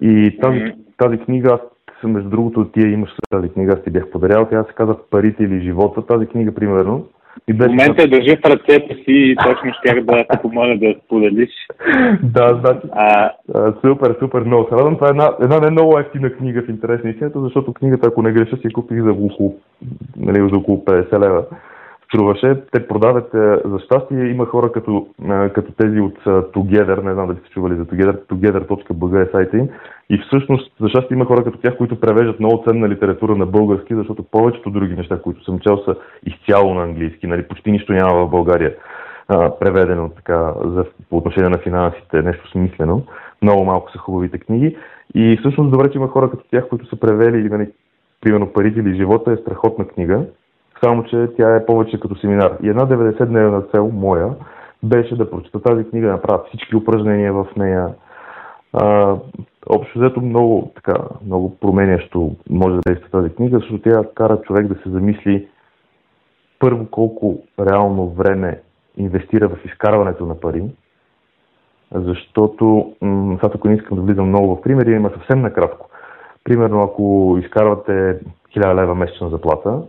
И 0.00 0.38
тази, 0.42 0.60
тази 0.96 1.18
книга, 1.18 1.52
аз 1.52 1.60
между 2.04 2.30
другото, 2.30 2.64
тия 2.64 2.92
имаш 2.92 3.10
тази 3.30 3.48
книга, 3.48 3.72
аз 3.72 3.82
ти 3.84 3.90
бях 3.90 4.10
подарял, 4.10 4.48
тя 4.50 4.64
се 4.64 4.72
казва 4.72 4.96
Парите 5.10 5.42
или 5.42 5.60
живота. 5.60 6.06
Тази 6.06 6.26
книга, 6.26 6.54
примерно, 6.54 7.06
и 7.48 7.52
беше... 7.52 7.68
В 7.68 7.72
момента 7.72 8.02
я 8.02 8.08
държа 8.08 8.36
в 8.36 8.50
ръцете 8.50 8.94
си 8.94 9.04
и 9.08 9.36
точно 9.36 9.72
щях 9.78 10.04
да 10.04 10.24
те 10.30 10.38
помоля 10.42 10.76
да 10.76 10.94
споделиш. 11.04 11.50
да, 12.22 12.60
значи. 12.64 12.88
А... 12.92 13.32
Супер, 13.84 14.16
супер, 14.20 14.40
много 14.40 14.68
се 14.68 14.74
радвам. 14.74 14.94
Това 14.94 15.06
е 15.06 15.10
една, 15.10 15.30
една 15.40 15.60
не 15.60 15.70
много 15.70 15.98
ефтина 15.98 16.32
книга 16.32 16.62
в 16.62 16.68
интерес 16.68 17.04
на 17.04 17.10
истината, 17.10 17.40
защото 17.40 17.72
книгата, 17.72 18.08
ако 18.08 18.22
не 18.22 18.32
греша, 18.32 18.56
си 18.56 18.72
купих 18.72 19.02
за 19.02 19.10
около, 19.10 19.54
нали, 20.16 20.48
за 20.52 20.56
около 20.56 20.84
50 20.84 21.20
лева 21.20 21.44
струваше. 22.08 22.62
Те 22.72 22.88
продават 22.88 23.30
за 23.64 23.78
щастие. 23.84 24.28
Има 24.28 24.46
хора 24.46 24.72
като, 24.72 25.06
като 25.54 25.72
тези 25.72 26.00
от 26.00 26.18
Together, 26.24 27.02
не 27.02 27.14
знам 27.14 27.26
дали 27.26 27.38
сте 27.38 27.50
чували 27.50 27.76
за 27.76 27.84
Together, 27.84 28.26
together.bg 28.26 29.28
е 29.28 29.30
сайта 29.32 29.58
им. 29.58 29.68
И 30.10 30.18
всъщност, 30.18 30.72
за 30.80 30.88
щастие 30.88 31.14
има 31.14 31.24
хора 31.24 31.44
като 31.44 31.58
тях, 31.58 31.76
които 31.76 32.00
превеждат 32.00 32.40
много 32.40 32.64
ценна 32.68 32.88
литература 32.88 33.36
на 33.36 33.46
български, 33.46 33.94
защото 33.94 34.22
повечето 34.22 34.70
други 34.70 34.94
неща, 34.94 35.22
които 35.22 35.44
съм 35.44 35.58
чел, 35.58 35.78
са 35.84 35.96
изцяло 36.26 36.74
на 36.74 36.82
английски. 36.82 37.26
Нали, 37.26 37.48
почти 37.48 37.70
нищо 37.72 37.92
няма 37.92 38.26
в 38.26 38.30
България 38.30 38.74
преведено 39.60 40.08
така, 40.08 40.54
за, 40.64 40.84
по 41.10 41.16
отношение 41.16 41.50
на 41.50 41.58
финансите, 41.58 42.22
нещо 42.22 42.50
смислено. 42.50 43.02
Много 43.42 43.64
малко 43.64 43.92
са 43.92 43.98
хубавите 43.98 44.38
книги. 44.38 44.76
И 45.14 45.36
всъщност 45.40 45.70
добре, 45.70 45.90
че 45.90 45.98
има 45.98 46.08
хора 46.08 46.30
като 46.30 46.44
тях, 46.50 46.68
които 46.68 46.86
са 46.86 46.96
превели, 46.96 47.48
нали, 47.48 47.68
примерно 48.20 48.52
Парите 48.52 48.80
или 48.80 48.96
живота 48.96 49.32
е 49.32 49.36
страхотна 49.36 49.84
книга 49.84 50.24
само 50.84 51.04
че 51.04 51.28
тя 51.36 51.56
е 51.56 51.66
повече 51.66 52.00
като 52.00 52.16
семинар. 52.16 52.56
И 52.62 52.68
една 52.68 52.86
90-дневна 52.86 53.70
цел 53.70 53.90
моя 53.94 54.30
беше 54.82 55.16
да 55.16 55.30
прочета 55.30 55.62
тази 55.62 55.84
книга, 55.84 56.06
да 56.06 56.12
направя 56.12 56.42
всички 56.48 56.76
упражнения 56.76 57.32
в 57.32 57.46
нея. 57.56 57.88
А, 58.72 59.16
общо 59.68 59.98
взето 59.98 60.20
много, 60.20 60.72
така, 60.74 60.94
много 61.26 61.58
променящо 61.58 62.36
може 62.50 62.76
да 62.76 62.80
действа 62.86 63.10
тази 63.10 63.34
книга, 63.34 63.58
защото 63.58 63.82
тя 63.82 64.02
кара 64.14 64.40
човек 64.40 64.66
да 64.66 64.74
се 64.74 64.90
замисли 64.90 65.48
първо 66.58 66.86
колко 66.90 67.38
реално 67.60 68.10
време 68.10 68.60
инвестира 68.96 69.48
в 69.48 69.64
изкарването 69.64 70.26
на 70.26 70.40
пари, 70.40 70.64
защото, 71.94 72.92
сега 73.00 73.50
ако 73.54 73.68
не 73.68 73.74
искам 73.74 73.96
да 73.96 74.02
влизам 74.02 74.28
много 74.28 74.56
в 74.56 74.62
примери, 74.62 74.92
има 74.92 75.10
съвсем 75.10 75.40
накратко. 75.40 75.88
Примерно, 76.44 76.82
ако 76.82 77.36
изкарвате 77.40 78.20
1000 78.56 78.74
лева 78.74 78.94
месечна 78.94 79.28
заплата, 79.28 79.82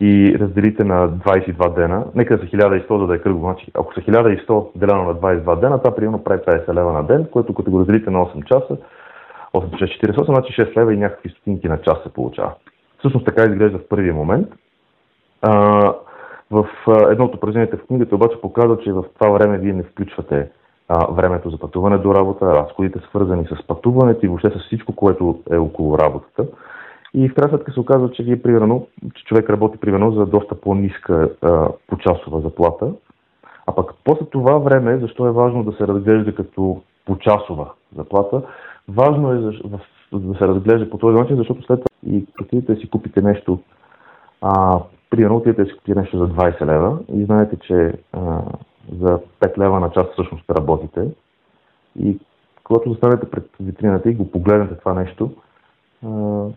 и 0.00 0.36
разделите 0.40 0.84
на 0.84 1.08
22 1.08 1.74
дена, 1.74 2.04
нека 2.14 2.38
са 2.38 2.44
1100, 2.44 3.00
за 3.00 3.06
да 3.06 3.14
е 3.14 3.18
кръгло. 3.18 3.40
Значи, 3.40 3.66
ако 3.74 3.94
са 3.94 4.00
1100 4.00 4.66
делено 4.76 5.04
на 5.04 5.14
22 5.14 5.60
дена, 5.60 5.78
това 5.78 5.96
примерно 5.96 6.24
прави 6.24 6.40
50 6.40 6.74
лева 6.74 6.92
на 6.92 7.02
ден, 7.02 7.26
което 7.32 7.54
като 7.54 7.70
го 7.70 7.80
разделите 7.80 8.10
на 8.10 8.18
8 8.18 8.44
часа, 8.44 8.76
8 9.54 10.10
48, 10.14 10.24
значи 10.24 10.52
6 10.52 10.76
лева 10.76 10.94
и 10.94 10.96
някакви 10.96 11.28
стотинки 11.28 11.68
на 11.68 11.80
час 11.80 11.98
се 12.02 12.12
получава. 12.12 12.52
Всъщност 12.98 13.26
така 13.26 13.42
изглежда 13.42 13.78
в 13.78 13.88
първия 13.88 14.14
момент. 14.14 14.48
А, 15.42 15.94
в 16.50 16.68
едно 17.10 17.24
от 17.24 17.34
упражненията 17.34 17.76
в 17.76 17.86
книгата 17.86 18.14
обаче 18.14 18.40
показва, 18.40 18.78
че 18.78 18.92
в 18.92 19.04
това 19.14 19.30
време 19.30 19.58
вие 19.58 19.72
не 19.72 19.82
включвате 19.82 20.48
а, 20.88 21.06
времето 21.12 21.50
за 21.50 21.58
пътуване 21.58 21.98
до 21.98 22.14
работа, 22.14 22.46
разходите 22.46 22.98
свързани 23.08 23.46
с 23.46 23.66
пътуването 23.66 24.26
и 24.26 24.28
въобще 24.28 24.50
с 24.50 24.66
всичко, 24.66 24.96
което 24.96 25.38
е 25.50 25.56
около 25.56 25.98
работата. 25.98 26.46
И 27.14 27.28
в 27.28 27.34
крайна 27.34 27.48
сметка 27.48 27.72
се 27.72 27.80
оказва, 27.80 28.10
че 28.10 28.22
вие, 28.22 28.42
примерно, 28.42 28.86
че 29.14 29.24
човек 29.24 29.50
работи 29.50 29.78
примерно 29.78 30.12
за 30.12 30.26
доста 30.26 30.54
по-ниска 30.54 31.30
почасова 31.86 32.40
заплата. 32.40 32.92
А 33.66 33.74
пък 33.74 33.92
после 34.04 34.26
това 34.26 34.58
време, 34.58 34.98
защо 34.98 35.26
е 35.26 35.32
важно 35.32 35.64
да 35.64 35.72
се 35.72 35.86
разглежда 35.86 36.34
като 36.34 36.82
почасова 37.04 37.70
заплата, 37.96 38.42
важно 38.88 39.32
е, 39.32 39.36
да 40.12 40.38
се 40.38 40.48
разглежда 40.48 40.90
по 40.90 40.98
този 40.98 41.18
начин, 41.18 41.36
защото 41.36 41.62
след 41.62 41.80
това 41.80 42.16
и 42.16 42.26
отидете 42.40 42.74
да 42.74 42.80
си 42.80 42.90
купите 42.90 43.22
нещо, 43.22 43.58
а, 44.40 44.80
примерно 45.10 45.36
отидете 45.36 45.62
да 45.62 45.68
си 45.68 45.76
купите 45.76 46.00
нещо 46.00 46.18
за 46.18 46.28
20 46.28 46.66
лева 46.66 46.98
и 47.14 47.24
знаете, 47.24 47.56
че 47.56 47.92
а, 48.12 48.42
за 49.00 49.18
5 49.40 49.58
лева 49.58 49.80
на 49.80 49.90
час 49.90 50.06
всъщност 50.12 50.50
работите 50.50 51.08
и 52.00 52.18
когато 52.64 52.90
застанете 52.90 53.30
пред 53.30 53.50
витрината 53.60 54.10
и 54.10 54.14
го 54.14 54.30
погледнете 54.30 54.74
това 54.74 54.94
нещо, 54.94 55.30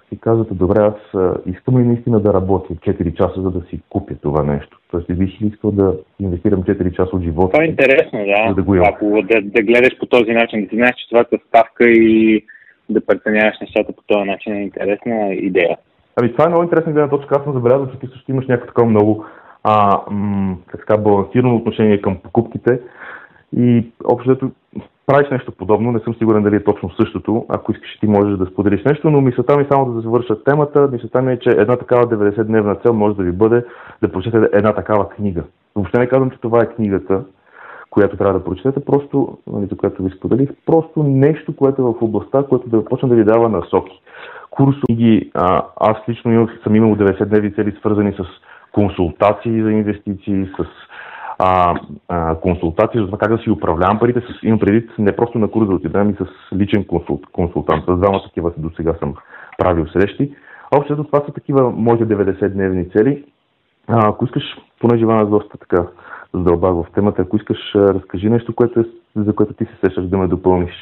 си 0.09 0.19
казвате, 0.19 0.53
добре, 0.53 0.79
аз 0.79 1.21
искам 1.45 1.79
ли 1.79 1.83
наистина 1.83 2.19
да 2.19 2.33
работя 2.33 2.73
4 2.73 3.13
часа, 3.13 3.41
за 3.41 3.51
да 3.51 3.61
си 3.61 3.79
купя 3.89 4.15
това 4.21 4.43
нещо? 4.43 4.79
Тоест, 4.91 5.07
бих 5.07 5.41
ли 5.41 5.47
искал 5.47 5.71
да 5.71 5.95
инвестирам 6.19 6.63
4 6.63 6.91
часа 6.91 7.15
от 7.15 7.23
живота? 7.23 7.51
Това 7.51 7.63
е 7.63 7.67
интересно, 7.67 8.19
да. 8.25 8.53
да, 8.53 8.63
го 8.63 8.75
Ако 8.75 9.05
да, 9.05 9.41
да 9.41 9.61
гледаш 9.63 9.97
по 9.99 10.05
този 10.05 10.31
начин, 10.31 10.63
да 10.63 10.69
си 10.69 10.75
знаеш, 10.75 10.95
че 10.95 11.09
това 11.09 11.21
е 11.21 11.37
ставка 11.47 11.89
и 11.89 12.43
да 12.89 13.05
преценяваш 13.05 13.55
нещата 13.61 13.93
по 13.93 14.01
този 14.07 14.29
начин 14.29 14.53
е 14.53 14.61
интересна 14.61 15.33
идея. 15.33 15.77
Ами 16.15 16.31
това 16.31 16.45
е 16.45 16.49
много 16.49 16.63
интересна 16.63 16.91
гледна 16.91 17.09
точка. 17.09 17.35
Аз 17.37 17.43
съм 17.43 17.53
забелязал, 17.53 17.91
че 17.91 17.99
ти 17.99 18.07
също 18.07 18.31
имаш 18.31 18.47
някакво 18.47 18.67
такова 18.67 18.89
много 18.89 19.25
а, 19.63 20.01
м- 20.11 20.57
така, 20.71 20.97
балансирано 20.97 21.55
отношение 21.55 22.01
към 22.01 22.17
покупките. 22.23 22.79
И 23.55 23.91
общо 24.05 24.51
правиш 25.05 25.29
нещо 25.31 25.51
подобно, 25.51 25.91
не 25.91 25.99
съм 25.99 26.15
сигурен 26.15 26.43
дали 26.43 26.55
е 26.55 26.63
точно 26.63 26.89
същото. 26.89 27.45
Ако 27.49 27.71
искаш, 27.71 27.97
ти 27.99 28.07
можеш 28.07 28.37
да 28.37 28.45
споделиш 28.45 28.83
нещо, 28.83 29.09
но 29.09 29.21
мисълта 29.21 29.57
ми 29.57 29.65
само 29.71 29.93
да 29.93 30.01
завърша 30.01 30.43
темата, 30.43 30.89
мисълта 30.91 31.21
ми 31.21 31.33
е, 31.33 31.39
че 31.39 31.49
една 31.49 31.77
такава 31.77 32.03
90-дневна 32.03 32.83
цел 32.83 32.93
може 32.93 33.15
да 33.15 33.23
ви 33.23 33.31
бъде 33.31 33.65
да 34.01 34.11
прочетете 34.11 34.49
една 34.57 34.73
такава 34.73 35.09
книга. 35.09 35.43
Въобще 35.75 35.99
не 35.99 36.07
казвам, 36.07 36.31
че 36.31 36.41
това 36.41 36.61
е 36.61 36.69
книгата, 36.75 37.23
която 37.89 38.17
трябва 38.17 38.33
да 38.33 38.43
прочетете, 38.43 38.85
просто, 38.85 39.37
нали, 39.47 39.65
за 39.65 39.77
която 39.77 40.03
ви 40.03 40.09
споделих, 40.09 40.49
просто 40.65 41.03
нещо, 41.03 41.55
което 41.55 41.81
е 41.81 41.85
в 41.85 42.03
областта, 42.03 42.43
което 42.43 42.69
да 42.69 42.85
почне 42.85 43.09
да 43.09 43.15
ви 43.15 43.23
дава 43.23 43.49
насоки. 43.49 44.01
Курсови, 44.51 45.31
аз 45.75 45.97
лично 46.09 46.33
имах, 46.33 46.59
съм 46.63 46.75
имал 46.75 46.95
90-дневни 46.95 47.55
цели, 47.55 47.75
свързани 47.79 48.13
с 48.13 48.23
консултации 48.71 49.63
за 49.63 49.71
инвестиции, 49.71 50.47
с 50.59 50.65
а, 51.39 51.79
а, 52.07 52.35
консултации 52.35 52.99
за 52.99 53.05
това 53.05 53.17
как 53.17 53.31
да 53.31 53.43
си 53.43 53.49
управлявам 53.49 53.99
парите. 53.99 54.19
С, 54.19 54.43
имам 54.43 54.59
предвид 54.59 54.89
не 54.99 55.15
просто 55.15 55.39
на 55.39 55.47
курс 55.47 55.67
да 55.67 55.75
отидем 55.75 56.09
и 56.09 56.13
с 56.13 56.55
личен 56.55 56.83
консулт, 56.83 57.25
консултант. 57.31 57.83
С 57.83 57.97
двама 57.97 58.23
такива 58.23 58.51
до 58.57 58.69
сега 58.75 58.93
съм 58.93 59.15
правил 59.57 59.87
срещи. 59.87 60.31
Общо 60.75 61.03
това 61.03 61.25
са 61.25 61.33
такива 61.33 61.71
моите 61.71 62.05
90-дневни 62.05 62.97
цели. 62.97 63.23
А, 63.87 64.09
ако 64.09 64.25
искаш, 64.25 64.43
понеже 64.79 65.01
Ивана 65.01 65.25
доста 65.25 65.57
така 65.57 65.87
задълбах 66.33 66.73
в 66.73 66.85
темата, 66.93 67.21
ако 67.21 67.37
искаш, 67.37 67.57
разкажи 67.75 68.29
нещо, 68.29 68.55
което 68.55 68.79
е, 68.79 68.83
за 69.15 69.33
което 69.33 69.53
ти 69.53 69.65
се 69.65 69.71
сещаш 69.85 70.05
да 70.05 70.17
ме 70.17 70.27
допълниш. 70.27 70.73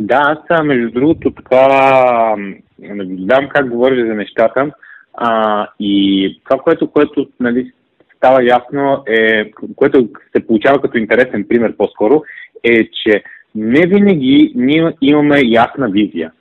Да, 0.00 0.38
аз 0.48 0.64
между 0.64 0.90
другото 0.90 1.30
така 1.30 1.66
наблюдавам 2.78 3.48
как 3.48 3.68
говориш 3.68 4.06
за 4.06 4.14
нещата 4.14 4.72
а, 5.14 5.68
и 5.80 6.40
това, 6.44 6.62
което, 6.62 6.90
което 6.90 7.28
нали, 7.40 7.72
става 8.22 8.44
ясно, 8.44 9.04
е, 9.06 9.50
което 9.76 10.08
се 10.36 10.46
получава 10.46 10.80
като 10.80 10.98
интересен 10.98 11.46
пример 11.48 11.76
по-скоро, 11.76 12.22
е, 12.64 12.84
че 12.84 13.22
не 13.54 13.86
винаги 13.86 14.52
ние 14.54 14.92
имаме 15.00 15.40
ясна 15.44 15.88
визия. 15.88 16.32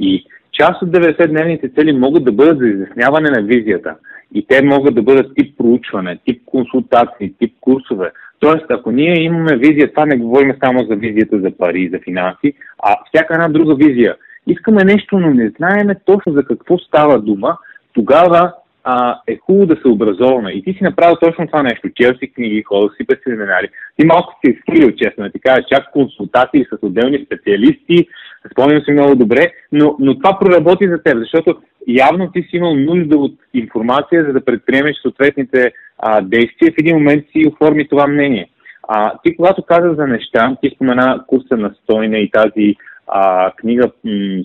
И 0.00 0.24
част 0.52 0.82
от 0.82 0.90
90-дневните 0.90 1.74
цели 1.74 1.92
могат 1.92 2.24
да 2.24 2.32
бъдат 2.32 2.58
за 2.58 2.66
изясняване 2.66 3.30
на 3.30 3.42
визията. 3.42 3.94
И 4.34 4.46
те 4.46 4.62
могат 4.64 4.94
да 4.94 5.02
бъдат 5.02 5.34
тип 5.34 5.58
проучване, 5.58 6.18
тип 6.24 6.42
консултации, 6.46 7.34
тип 7.38 7.54
курсове. 7.60 8.10
Тоест, 8.40 8.64
ако 8.68 8.90
ние 8.90 9.22
имаме 9.22 9.56
визия, 9.56 9.92
това 9.92 10.06
не 10.06 10.16
говорим 10.16 10.54
само 10.64 10.84
за 10.84 10.96
визията 10.96 11.38
за 11.40 11.50
пари, 11.58 11.90
за 11.92 11.98
финанси, 12.04 12.54
а 12.82 12.96
всяка 13.06 13.34
една 13.34 13.48
друга 13.48 13.74
визия. 13.74 14.16
Искаме 14.46 14.84
нещо, 14.84 15.18
но 15.18 15.30
не 15.30 15.52
знаеме 15.58 15.94
точно 16.04 16.32
за 16.32 16.44
какво 16.44 16.78
става 16.78 17.18
дума, 17.18 17.58
тогава 17.92 18.52
а, 18.84 19.20
е 19.26 19.36
хубаво 19.36 19.66
да 19.66 19.76
се 19.76 19.88
образоваме. 19.88 20.50
И 20.50 20.62
ти 20.62 20.72
си 20.72 20.84
направил 20.84 21.16
точно 21.16 21.46
това 21.46 21.62
нещо. 21.62 21.88
Чел 21.94 22.14
си 22.18 22.32
книги, 22.32 22.62
ходил 22.62 22.88
си 22.88 23.06
през 23.06 23.18
семинари. 23.24 23.68
Ти 23.96 24.06
малко 24.06 24.38
си 24.44 24.52
изхвилил, 24.52 24.96
честно 24.96 25.24
да 25.24 25.30
ти 25.30 25.40
кажа, 25.40 25.66
чак 25.72 25.92
консултации 25.92 26.64
с 26.64 26.78
отделни 26.82 27.26
специалисти. 27.26 28.08
Спомням 28.52 28.82
си 28.82 28.92
много 28.92 29.14
добре, 29.14 29.52
но, 29.72 29.96
но 29.98 30.18
това 30.18 30.38
проработи 30.38 30.88
за 30.88 31.02
теб, 31.02 31.18
защото 31.18 31.60
явно 31.88 32.32
ти 32.32 32.42
си 32.42 32.56
имал 32.56 32.74
нужда 32.74 33.16
от 33.16 33.34
информация, 33.54 34.24
за 34.24 34.32
да 34.32 34.44
предприемеш 34.44 34.96
съответните 35.02 35.72
а, 35.98 36.20
действия. 36.20 36.72
В 36.72 36.78
един 36.78 36.96
момент 36.96 37.24
си 37.32 37.48
оформи 37.48 37.88
това 37.88 38.06
мнение. 38.06 38.48
А, 38.88 39.12
ти 39.24 39.36
когато 39.36 39.62
каза 39.62 39.94
за 39.94 40.06
неща, 40.06 40.56
ти 40.62 40.70
спомена 40.74 41.24
курса 41.26 41.56
на 41.56 41.74
Стойна 41.82 42.18
и 42.18 42.30
тази 42.30 42.76
а, 43.06 43.52
книга 43.56 43.90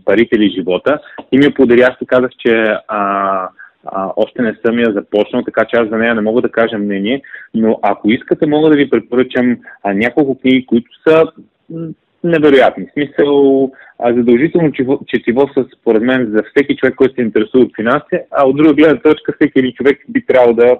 Парите 0.06 0.36
или 0.36 0.54
живота, 0.58 1.00
и 1.32 1.38
ми 1.38 1.54
подари, 1.54 1.82
аз 1.82 1.98
ти 2.00 2.06
казах, 2.06 2.32
че 2.40 2.76
а, 2.88 3.50
а, 3.92 4.12
още 4.16 4.42
не 4.42 4.56
съм 4.66 4.80
я 4.80 4.92
започнал, 4.92 5.44
така 5.44 5.66
че 5.66 5.78
аз 5.78 5.90
за 5.90 5.98
нея 5.98 6.16
не 6.16 6.22
мога 6.22 6.42
да 6.42 6.50
кажа 6.50 6.78
мнение, 6.78 7.22
но 7.54 7.80
ако 7.82 8.10
искате, 8.10 8.48
мога 8.48 8.70
да 8.70 8.76
ви 8.76 8.90
препоръчам 8.90 9.58
а, 9.84 9.94
няколко 9.94 10.40
книги, 10.40 10.66
които 10.66 10.92
са 11.08 11.24
невероятни. 12.24 12.86
В 12.86 12.94
смисъл, 12.94 13.72
а, 14.00 14.14
задължително 14.14 14.72
четиво 15.08 15.50
са 15.54 15.66
според 15.80 16.04
мен 16.04 16.32
за 16.36 16.44
всеки 16.44 16.76
човек, 16.76 16.96
който 16.96 17.16
се 17.16 17.22
интересува 17.22 17.64
от 17.64 17.76
финанси, 17.76 18.20
а 18.32 18.48
от 18.48 18.58
друга 18.58 18.74
гледна 18.74 19.02
точка 19.02 19.34
всеки 19.34 19.60
един 19.60 19.74
човек 19.74 20.00
би 20.10 20.26
трябвало 20.26 20.54
да 20.54 20.76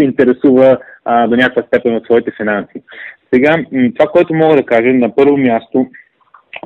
се 0.00 0.04
интересува 0.04 0.78
а, 1.04 1.26
до 1.26 1.36
някаква 1.36 1.62
степен 1.62 1.96
от 1.96 2.04
своите 2.04 2.30
финанси. 2.36 2.82
Сега, 3.34 3.64
това, 3.96 4.10
което 4.10 4.34
мога 4.34 4.56
да 4.56 4.62
кажа, 4.62 4.92
на 4.92 5.14
първо 5.14 5.36
място, 5.36 5.86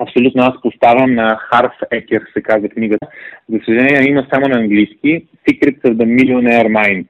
Абсолютно 0.00 0.42
аз 0.42 0.61
поставям 0.62 1.14
на 1.14 1.37
Харф 1.37 1.72
Екер, 1.90 2.22
се 2.33 2.42
казва 2.42 2.68
книгата. 2.68 3.07
За 3.48 3.59
съжаление 3.64 4.09
има 4.09 4.26
само 4.33 4.48
на 4.48 4.59
английски. 4.59 5.26
Secrets 5.48 5.83
of 5.83 5.94
the 5.94 6.20
Millionaire 6.20 6.68
Mind. 6.68 7.07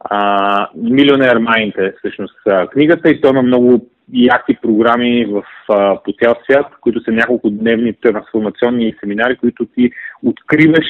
А, 0.00 0.68
Millionaire 0.76 1.38
Mind 1.38 1.88
е 1.88 1.94
всъщност 1.98 2.38
книгата 2.70 3.10
и 3.10 3.20
то 3.20 3.28
има 3.28 3.42
много 3.42 3.86
яки 4.12 4.56
програми 4.62 5.24
в, 5.24 5.42
а, 5.68 6.02
по 6.02 6.12
цял 6.22 6.34
свят, 6.44 6.66
които 6.80 7.00
са 7.00 7.10
няколко 7.10 7.50
дневни 7.50 7.94
трансформационни 7.94 8.94
семинари, 9.00 9.36
които 9.36 9.66
ти 9.66 9.90
откриваш 10.22 10.86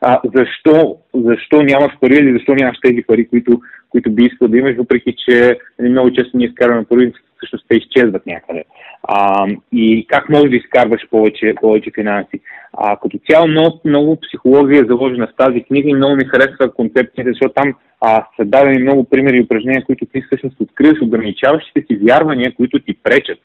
а, 0.00 0.20
защо, 0.34 0.96
защо 1.14 1.62
нямаш 1.62 1.92
пари 2.00 2.16
или 2.16 2.32
защо 2.32 2.54
нямаш 2.54 2.76
тези 2.82 3.02
пари, 3.06 3.28
които, 3.28 3.60
които 3.90 4.10
би 4.10 4.24
искал 4.24 4.48
да 4.48 4.58
имаш, 4.58 4.76
въпреки 4.76 5.14
че 5.24 5.58
нали, 5.78 5.90
много 5.90 6.12
често 6.12 6.36
ние 6.36 6.46
изкарваме 6.46 6.84
пари, 6.84 7.12
всъщност 7.36 7.64
те 7.68 7.76
изчезват 7.76 8.26
някъде. 8.26 8.64
А, 9.02 9.46
и 9.72 10.06
как 10.08 10.28
можеш 10.28 10.50
да 10.50 10.56
изкарваш 10.56 11.08
повече, 11.10 11.54
повече 11.60 11.90
финанси. 11.94 12.40
А, 12.72 12.96
като 12.96 13.18
цяло 13.30 13.48
много, 13.48 13.80
много 13.84 14.18
психология 14.20 14.80
е 14.80 14.86
заложена 14.88 15.26
в 15.26 15.36
тази 15.36 15.62
книга 15.62 15.90
и 15.90 15.94
много 15.94 16.16
ми 16.16 16.24
харесва 16.24 16.74
концепцията, 16.74 17.30
защото 17.30 17.54
там 17.54 17.74
а, 18.00 18.24
са 18.36 18.44
дадени 18.44 18.82
много 18.82 19.04
примери 19.04 19.36
и 19.36 19.42
упражнения, 19.42 19.84
които 19.84 20.06
ти 20.06 20.22
всъщност 20.22 20.60
откриваш 20.60 20.98
ограничаващите 21.02 21.80
си 21.80 21.98
вярвания, 22.02 22.54
които 22.54 22.78
ти 22.78 22.98
пречат. 23.02 23.38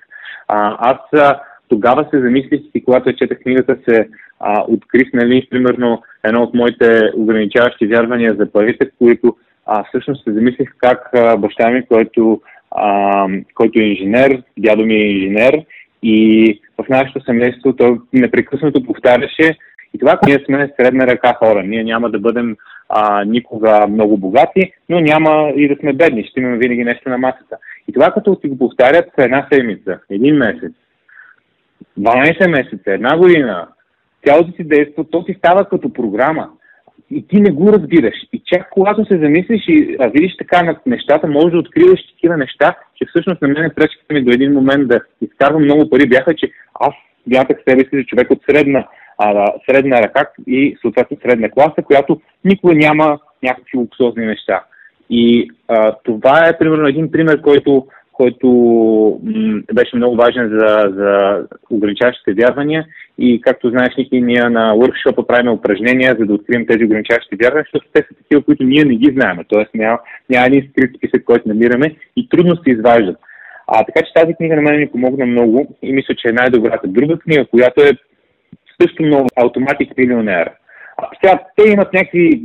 А, 0.48 0.78
аз 0.80 0.98
тогава 1.74 2.08
се 2.12 2.20
замислих 2.20 2.62
и 2.74 2.84
когато 2.84 3.14
четах 3.14 3.40
книгата 3.40 3.78
се 3.90 4.08
а, 4.40 4.64
открих, 4.68 5.14
нали, 5.14 5.48
примерно 5.50 6.02
едно 6.24 6.44
от 6.44 6.54
моите 6.54 7.02
ограничаващи 7.16 7.88
вярвания 7.88 8.36
за 8.40 8.52
парите, 8.52 8.90
които 8.98 9.36
а, 9.66 9.84
всъщност 9.84 10.24
се 10.24 10.34
замислих 10.34 10.70
как 10.78 11.10
а, 11.14 11.38
баща 11.38 11.70
ми, 11.70 11.86
който 11.86 12.42
а, 12.72 13.28
който 13.54 13.80
е 13.80 13.84
инженер, 13.84 14.44
дядо 14.58 14.86
ми 14.86 14.96
е 14.96 15.12
инженер 15.12 15.66
и 16.04 16.60
в 16.78 16.90
нашето 16.90 17.24
семейство 17.24 17.76
той 17.76 17.98
непрекъснато 18.14 18.84
повтаряше 18.84 19.58
и 19.94 20.00
това, 20.00 20.20
ние 20.28 20.40
сме 20.46 20.74
средна 20.80 21.08
ръка 21.08 21.34
хора. 21.34 21.64
Ние 21.64 21.84
няма 21.84 22.10
да 22.10 22.20
бъдем 22.20 22.56
а, 22.90 23.26
никога 23.26 23.88
много 23.88 24.18
богати, 24.18 24.74
но 24.90 25.00
няма 25.00 25.52
и 25.56 25.68
да 25.68 25.76
сме 25.80 25.94
бедни. 25.94 26.24
Ще 26.24 26.40
имаме 26.40 26.58
винаги 26.58 26.84
нещо 26.84 27.10
на 27.10 27.18
масата. 27.18 27.58
И 27.88 27.94
това, 27.94 28.12
като 28.12 28.36
ти 28.36 28.48
го 28.48 28.58
повтарят 28.58 29.10
една 29.18 29.48
седмица, 29.52 30.00
един 30.10 30.36
месец, 30.36 30.72
12 32.00 32.48
месеца, 32.48 32.92
една 32.92 33.18
година, 33.18 33.68
цялото 34.28 34.52
си 34.52 34.64
действо, 34.64 35.04
то 35.04 35.24
ти 35.24 35.34
става 35.34 35.66
като 35.66 35.94
програма 35.94 36.50
и 37.12 37.28
ти 37.28 37.42
не 37.42 37.52
го 37.52 37.74
разбираш. 37.74 38.16
И 38.34 38.42
чак 38.46 38.70
когато 38.70 39.06
се 39.06 39.18
замислиш 39.18 39.62
и 39.68 39.98
видиш 40.14 40.38
така 40.38 40.64
над 40.64 40.86
нещата, 40.86 41.28
можеш 41.28 41.52
да 41.52 41.58
откриваш 41.58 42.00
такива 42.14 42.38
неща, 42.38 42.76
че 42.96 43.06
всъщност 43.06 43.42
на 43.42 43.48
мен 43.48 43.72
пречките 43.76 44.14
ми 44.14 44.24
до 44.24 44.32
един 44.32 44.54
момент 44.54 44.88
да 44.88 45.02
изкарвам 45.22 45.64
много 45.64 45.90
пари 45.90 46.10
бяха, 46.10 46.36
че 46.36 46.52
аз 46.74 46.94
бях 47.28 47.48
себе 47.48 47.80
си 47.80 47.90
за 47.94 48.04
човек 48.04 48.32
от 48.32 48.40
средна, 48.50 48.88
а, 49.18 49.54
средна 49.70 50.02
ръка 50.02 50.30
и 50.48 50.78
съответно 50.82 51.18
средна 51.22 51.50
класа, 51.50 51.84
която 51.86 52.22
никога 52.46 52.74
няма 52.76 53.20
някакви 53.44 53.78
луксозни 53.78 54.26
неща. 54.26 54.64
И 55.10 55.52
а, 55.68 55.96
това 56.04 56.48
е 56.48 56.58
примерно 56.58 56.88
един 56.88 57.12
пример, 57.12 57.42
който 57.42 57.88
който 58.14 58.48
беше 59.74 59.96
много 59.96 60.16
важен 60.16 60.50
за, 60.50 60.94
за 60.96 61.42
ограничаващите 61.70 62.34
вярвания. 62.34 62.86
И 63.18 63.42
както 63.42 63.70
знаеш, 63.70 63.96
Ники, 63.98 64.22
ние 64.22 64.50
на 64.50 64.74
workshop 64.74 65.28
правим 65.28 65.52
упражнения, 65.52 66.16
за 66.20 66.26
да 66.26 66.34
открием 66.34 66.66
тези 66.66 66.86
ограничаващи 66.86 67.36
вярвания, 67.42 67.66
защото 67.66 67.92
те 67.94 68.02
са 68.02 68.16
такива, 68.18 68.44
които 68.44 68.64
ние 68.64 68.86
не 68.86 68.96
ги 68.96 69.12
знаем. 69.14 69.38
Тоест 69.48 69.70
няма, 69.74 70.00
няма 70.30 70.46
един 70.46 70.70
скрит 70.70 70.96
списък, 70.98 71.24
който 71.24 71.50
намираме 71.50 71.96
и 72.16 72.30
трудно 72.30 72.56
се 72.56 72.72
изваждат. 72.72 73.18
А, 73.68 73.84
така 73.84 74.06
че 74.06 74.14
тази 74.14 74.34
книга 74.34 74.56
на 74.56 74.62
мен 74.62 74.80
ми 74.80 74.92
помогна 74.92 75.26
много 75.26 75.76
и 75.82 75.94
мисля, 75.94 76.16
че 76.16 76.30
е 76.30 76.34
най-добрата. 76.34 76.88
Друга 76.88 77.20
книга, 77.20 77.46
която 77.46 77.82
е 77.82 77.92
също 78.82 79.04
много 79.04 79.28
автоматик 79.36 79.98
милионер. 79.98 80.52
А 80.98 81.08
сега 81.22 81.40
те 81.56 81.70
имат 81.70 81.94
някакви 81.94 82.42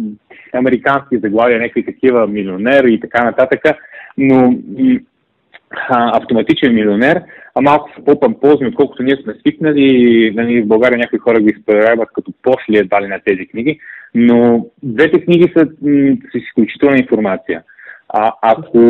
американски 0.53 1.19
заглавия, 1.19 1.59
някакви 1.59 1.85
такива 1.85 2.27
милионер 2.27 2.85
и 2.85 3.01
така 3.01 3.25
нататък, 3.25 3.61
но 4.19 4.55
а, 5.71 6.17
автоматичен 6.19 6.75
милионер, 6.75 7.23
а 7.55 7.61
малко 7.61 7.91
са 7.97 8.05
по-пампозни, 8.05 8.67
отколкото 8.67 9.03
ние 9.03 9.17
сме 9.17 9.35
свикнали. 9.35 10.33
Нали, 10.35 10.63
в 10.63 10.67
България 10.67 10.99
някои 10.99 11.19
хора 11.19 11.41
ги 11.41 11.55
изправят 11.57 12.09
като 12.15 12.33
пошли 12.43 12.77
едва 12.77 13.03
ли 13.03 13.07
на 13.07 13.21
тези 13.25 13.47
книги, 13.47 13.81
но 14.15 14.67
двете 14.83 15.25
книги 15.25 15.53
са 15.57 15.67
м- 15.83 16.17
с 16.33 16.35
изключителна 16.35 16.97
информация. 16.97 17.63
А, 18.09 18.33
ако, 18.43 18.81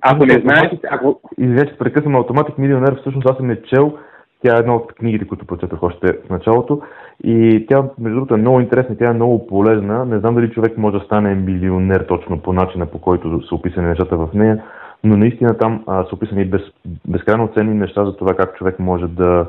ако 0.00 0.26
не 0.26 0.34
знаете... 0.34 0.78
Ако... 0.90 1.20
Извинете, 1.38 1.78
прекъсвам 1.78 2.16
автоматик 2.16 2.58
милионер, 2.58 2.96
всъщност 3.00 3.30
аз 3.30 3.36
съм 3.36 3.46
не 3.46 3.62
чел. 3.62 3.98
Тя 4.44 4.56
е 4.56 4.60
една 4.60 4.74
от 4.74 4.92
книгите, 4.94 5.26
които 5.26 5.46
прочетох 5.46 5.82
още 5.82 6.06
в 6.26 6.30
началото. 6.30 6.80
И 7.24 7.66
тя, 7.68 7.82
между 7.98 8.14
другото, 8.14 8.34
е 8.34 8.38
много 8.38 8.60
интересна, 8.60 8.96
тя 8.96 9.10
е 9.10 9.14
много 9.14 9.46
полезна. 9.46 10.04
Не 10.04 10.18
знам 10.18 10.34
дали 10.34 10.50
човек 10.50 10.78
може 10.78 10.98
да 10.98 11.04
стане 11.04 11.34
милионер 11.34 12.04
точно 12.08 12.38
по 12.42 12.52
начина, 12.52 12.86
по 12.86 12.98
който 12.98 13.46
са 13.48 13.54
описани 13.54 13.86
нещата 13.86 14.16
в 14.16 14.28
нея, 14.34 14.62
но 15.06 15.16
наистина 15.16 15.58
там 15.58 15.84
а, 15.86 16.04
са 16.04 16.14
описани 16.14 16.44
без, 16.44 16.62
безкрайно 17.08 17.50
ценни 17.54 17.74
неща 17.74 18.04
за 18.04 18.16
това 18.16 18.34
как 18.34 18.58
човек 18.58 18.78
може 18.78 19.06
да, 19.06 19.46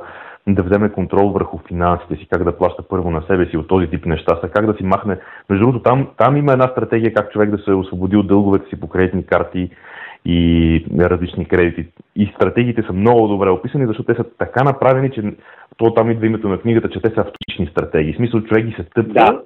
да 0.47 0.63
вземе 0.63 0.91
контрол 0.91 1.29
върху 1.29 1.59
финансите 1.67 2.15
си, 2.15 2.27
как 2.31 2.43
да 2.43 2.57
плаща 2.57 2.83
първо 2.83 3.11
на 3.11 3.21
себе 3.21 3.45
си 3.45 3.57
от 3.57 3.67
този 3.67 3.87
тип 3.87 4.05
неща, 4.05 4.39
са 4.41 4.49
как 4.49 4.65
да 4.65 4.73
си 4.73 4.83
махне. 4.83 5.17
Между 5.49 5.65
другото, 5.65 5.83
там, 5.83 6.07
там 6.17 6.37
има 6.37 6.53
една 6.53 6.67
стратегия 6.67 7.13
как 7.13 7.31
човек 7.31 7.49
да 7.49 7.57
се 7.57 7.71
освободи 7.71 8.15
от 8.15 8.27
дълговете 8.27 8.69
си 8.69 8.79
по 8.79 8.87
кредитни 8.87 9.25
карти 9.25 9.69
и 10.25 10.85
различни 10.99 11.45
кредити. 11.45 11.87
И 12.15 12.31
стратегиите 12.35 12.83
са 12.83 12.93
много 12.93 13.27
добре 13.27 13.49
описани, 13.49 13.87
защото 13.87 14.13
те 14.13 14.15
са 14.15 14.25
така 14.37 14.63
направени, 14.63 15.11
че 15.11 15.23
то 15.77 15.93
там 15.93 16.11
идва 16.11 16.25
името 16.25 16.49
на 16.49 16.57
книгата, 16.57 16.89
че 16.89 17.01
те 17.01 17.09
са 17.09 17.21
автоматични 17.21 17.67
стратегии. 17.71 18.13
В 18.13 18.17
смисъл, 18.17 18.41
човек 18.41 18.65
ги 18.65 18.73
се 18.73 18.83
стъпва, 18.83 19.13
да. 19.13 19.41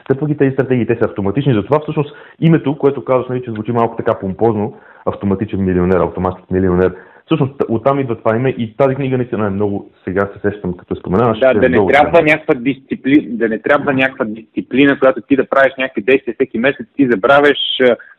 Стъпва 0.00 0.26
ги 0.26 0.36
тези 0.36 0.52
стратегии, 0.52 0.86
те 0.86 0.96
са 0.96 1.08
автоматични. 1.08 1.54
Затова 1.54 1.80
всъщност 1.80 2.16
името, 2.40 2.78
което 2.78 3.04
казваш, 3.04 3.28
нали, 3.28 3.42
че 3.44 3.50
звучи 3.50 3.72
малко 3.72 3.96
така 3.96 4.18
помпозно, 4.18 4.74
автоматичен 5.06 5.64
милионер, 5.64 6.00
автоматик 6.00 6.50
милионер, 6.50 6.94
Всъщност 7.26 7.54
оттам 7.68 8.00
идва 8.00 8.18
това 8.18 8.36
име 8.36 8.48
и 8.48 8.76
тази 8.76 8.94
книга 8.94 9.16
наистина 9.16 9.46
е 9.46 9.50
много, 9.50 9.90
сега 10.04 10.20
се 10.20 10.50
сещам 10.50 10.76
като 10.76 10.96
споменаваш. 10.96 11.38
Да, 11.38 11.54
да, 11.54 11.66
е 11.66 11.68
не 11.68 11.86
трябва 11.86 12.22
някаква 12.22 12.54
дисциплина, 12.54 13.26
да 13.28 13.48
не 13.48 13.58
трябва 13.58 13.92
някаква 13.92 14.24
дисциплина, 14.24 14.98
която 14.98 15.20
ти 15.20 15.36
да 15.36 15.48
правиш 15.48 15.72
някакви 15.78 16.02
действия 16.02 16.34
всеки 16.34 16.58
месец, 16.58 16.86
ти 16.96 17.08
забравяш, 17.10 17.58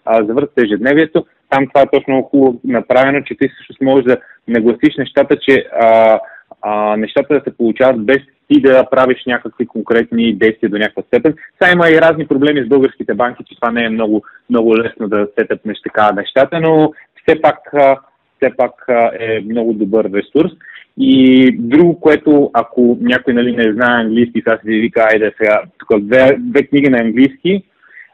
завършваш 0.08 0.64
ежедневието. 0.66 1.26
Там 1.50 1.68
това 1.68 1.82
е 1.82 1.98
точно 2.00 2.24
хубаво 2.24 2.60
направено, 2.64 3.22
че 3.22 3.36
ти 3.36 3.50
също 3.68 3.84
можеш 3.84 4.06
да 4.06 4.18
нагласиш 4.48 4.98
нещата, 4.98 5.38
че 5.40 5.66
а, 5.82 6.20
а, 6.62 6.98
нещата 6.98 7.34
да 7.34 7.42
се 7.44 7.58
получават 7.58 8.06
без 8.06 8.20
ти 8.54 8.62
да 8.62 8.90
правиш 8.92 9.24
някакви 9.28 9.68
конкретни 9.68 10.36
действия 10.36 10.70
до 10.70 10.78
някаква 10.78 11.04
степен. 11.04 11.36
Сега 11.62 11.72
има 11.72 11.90
и 11.90 12.02
разни 12.02 12.28
проблеми 12.28 12.64
с 12.66 12.70
българските 12.70 13.14
банки, 13.14 13.44
че 13.48 13.56
това 13.56 13.72
не 13.72 13.86
е 13.86 13.90
много, 13.90 14.24
много 14.50 14.78
лесно 14.78 15.08
да 15.08 15.28
сетъпнеш 15.40 15.78
така 15.84 16.12
нещата, 16.12 16.60
но 16.60 16.94
все 17.22 17.42
пак 17.42 17.58
все 18.38 18.58
пак 18.58 18.86
е 19.20 19.40
много 19.50 19.74
добър 19.74 20.06
ресурс. 20.06 20.52
И 20.98 21.52
друго, 21.52 22.00
което 22.00 22.50
ако 22.54 22.98
някой 23.02 23.34
нали, 23.34 23.56
не 23.56 23.74
знае 23.74 24.04
английски, 24.04 24.42
сега 24.44 24.58
си 24.58 24.70
вика, 24.70 25.08
айде 25.12 25.34
сега, 25.38 25.62
тук 25.78 26.00
две, 26.00 26.38
две 26.40 26.64
книги 26.64 26.90
на 26.90 26.98
английски, 26.98 27.64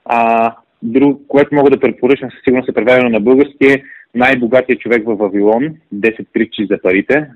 а, 0.06 0.54
друго, 0.84 1.22
което 1.28 1.56
мога 1.56 1.70
да 1.70 1.80
препоръчам, 1.80 2.32
със 2.32 2.40
сигурност 2.44 2.70
е 2.70 2.74
преведено 2.74 3.10
на 3.10 3.20
български, 3.20 3.68
е 3.68 3.84
най-богатия 4.16 4.78
човек 4.78 5.04
в 5.06 5.16
Вавилон, 5.16 5.64
10 5.94 6.26
притчи 6.34 6.68
за 6.72 6.78
парите. 6.82 7.30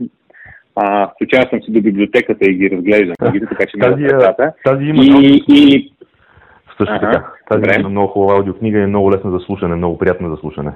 А, 0.76 1.12
случайно 1.18 1.50
съм 1.50 1.62
си 1.62 1.72
до 1.72 1.82
библиотеката 1.82 2.46
и 2.46 2.54
ги 2.54 2.70
разглеждам 2.72 3.16
така 3.20 3.66
че 3.66 3.78
тази, 3.80 4.04
децата. 4.04 4.54
тази 4.66 4.86
има 4.86 5.04
и, 5.04 5.44
и... 5.48 5.94
Също 6.78 6.94
ага, 6.94 7.12
така. 7.12 7.32
Тази 7.50 7.62
добре. 7.62 7.80
има 7.80 7.90
много 7.90 8.08
хубава 8.08 8.38
аудиокнига 8.38 8.80
и 8.80 8.82
е 8.82 8.88
много 8.88 9.12
лесна 9.12 9.32
за 9.32 9.40
слушане, 9.40 9.76
много 9.76 9.98
приятна 9.98 10.30
за 10.30 10.38
слушане. 10.38 10.72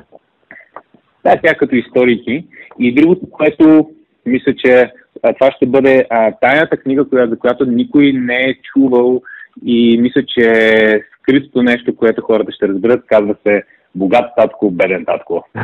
Да, 1.24 1.36
тя 1.44 1.56
като 1.56 1.76
историки. 1.76 2.46
И 2.80 2.96
другото, 2.96 3.30
което 3.30 3.90
мисля, 4.26 4.56
че 4.56 4.92
а, 5.24 5.34
това 5.34 5.52
ще 5.52 5.66
бъде 5.66 6.06
а, 6.10 6.32
тайната 6.42 6.78
книга, 6.78 7.10
коя, 7.10 7.28
за 7.28 7.40
която 7.40 7.66
никой 7.66 8.14
не 8.14 8.36
е 8.36 8.56
чувал 8.74 9.22
и 9.66 9.98
мисля, 10.02 10.24
че 10.28 10.42
е 10.42 11.02
скрито 11.20 11.64
нещо, 11.64 11.96
което 11.96 12.22
хората 12.22 12.52
ще 12.52 12.68
разберат, 12.68 13.06
казва 13.08 13.36
се 13.48 13.64
Богат 13.96 14.26
татко, 14.38 14.72
беден 14.72 15.06
татко. 15.06 15.48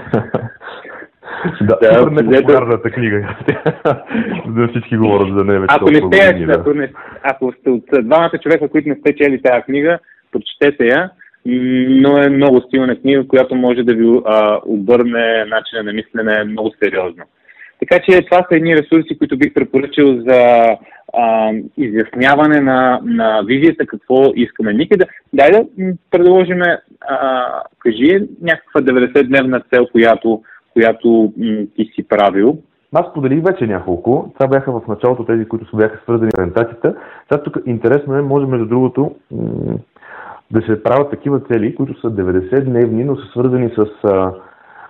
да, 1.62 1.78
да 1.82 2.00
супер 2.00 2.24
непопулярната 2.24 2.92
книга. 2.92 3.36
да 4.48 4.68
всички 4.68 4.98
говорят 4.98 5.38
за 5.38 5.44
нея 5.44 5.66
ако 5.68 5.92
не 5.92 5.98
сте, 5.98 6.46
да. 6.46 6.54
ако, 6.54 6.74
не, 6.74 6.92
ако 7.24 7.54
сте 7.60 7.70
от 7.70 7.86
двамата 8.04 8.38
човека, 8.44 8.70
които 8.70 8.90
не 8.90 8.96
сте 8.96 9.16
чели 9.16 9.42
тази 9.42 9.62
книга, 9.62 10.00
прочетете 10.32 10.86
я 10.88 11.10
но 11.46 12.18
е 12.18 12.30
много 12.30 12.62
силна 12.70 12.96
книга, 12.96 13.28
която 13.28 13.56
може 13.56 13.84
да 13.84 13.96
ви 13.96 14.22
а, 14.26 14.60
обърне 14.66 15.46
начина 15.46 15.84
на 15.84 15.94
мислене 15.94 16.44
много 16.44 16.72
сериозно. 16.84 17.24
Така 17.80 18.04
че 18.04 18.22
това 18.22 18.38
са 18.38 18.56
едни 18.56 18.76
ресурси, 18.76 19.18
които 19.18 19.38
бих 19.38 19.54
препоръчал 19.54 20.16
за 20.28 20.68
а, 21.14 21.52
изясняване 21.78 22.62
на, 22.62 23.00
на 23.04 23.42
визията, 23.46 23.86
какво 23.86 24.32
искаме. 24.36 24.74
Никъде. 24.74 25.06
Дай 25.34 25.52
да 25.52 25.66
предложим, 26.12 26.62
а, 26.62 27.48
кажи 27.80 28.20
някаква 28.42 28.82
90-дневна 28.82 29.62
цел, 29.74 29.88
която, 29.92 30.42
която 30.74 31.34
м, 31.38 31.66
ти 31.76 31.86
си 31.96 32.08
правил. 32.08 32.58
Аз 32.96 33.14
поделих 33.14 33.44
вече 33.44 33.68
няколко. 33.68 34.32
Това 34.34 34.48
бяха 34.48 34.72
в 34.72 34.88
началото 34.88 35.26
тези, 35.26 35.46
които 35.46 35.70
са 35.70 35.78
бяха 35.78 36.00
свързани 36.04 36.32
с 36.32 36.38
ориентацията. 36.38 36.96
Сега 37.30 37.44
тук 37.44 37.58
интересно 37.66 38.16
е, 38.16 38.22
може 38.22 38.46
между 38.46 38.66
другото, 38.66 39.16
м- 39.32 39.78
да 40.52 40.62
се 40.62 40.84
правят 40.84 41.10
такива 41.12 41.40
цели, 41.40 41.76
които 41.76 42.00
са 42.02 42.08
90-дневни, 42.08 43.04
но 43.04 43.16
са 43.16 43.26
свързани 43.26 43.70
с 43.70 43.86
а, 44.04 44.34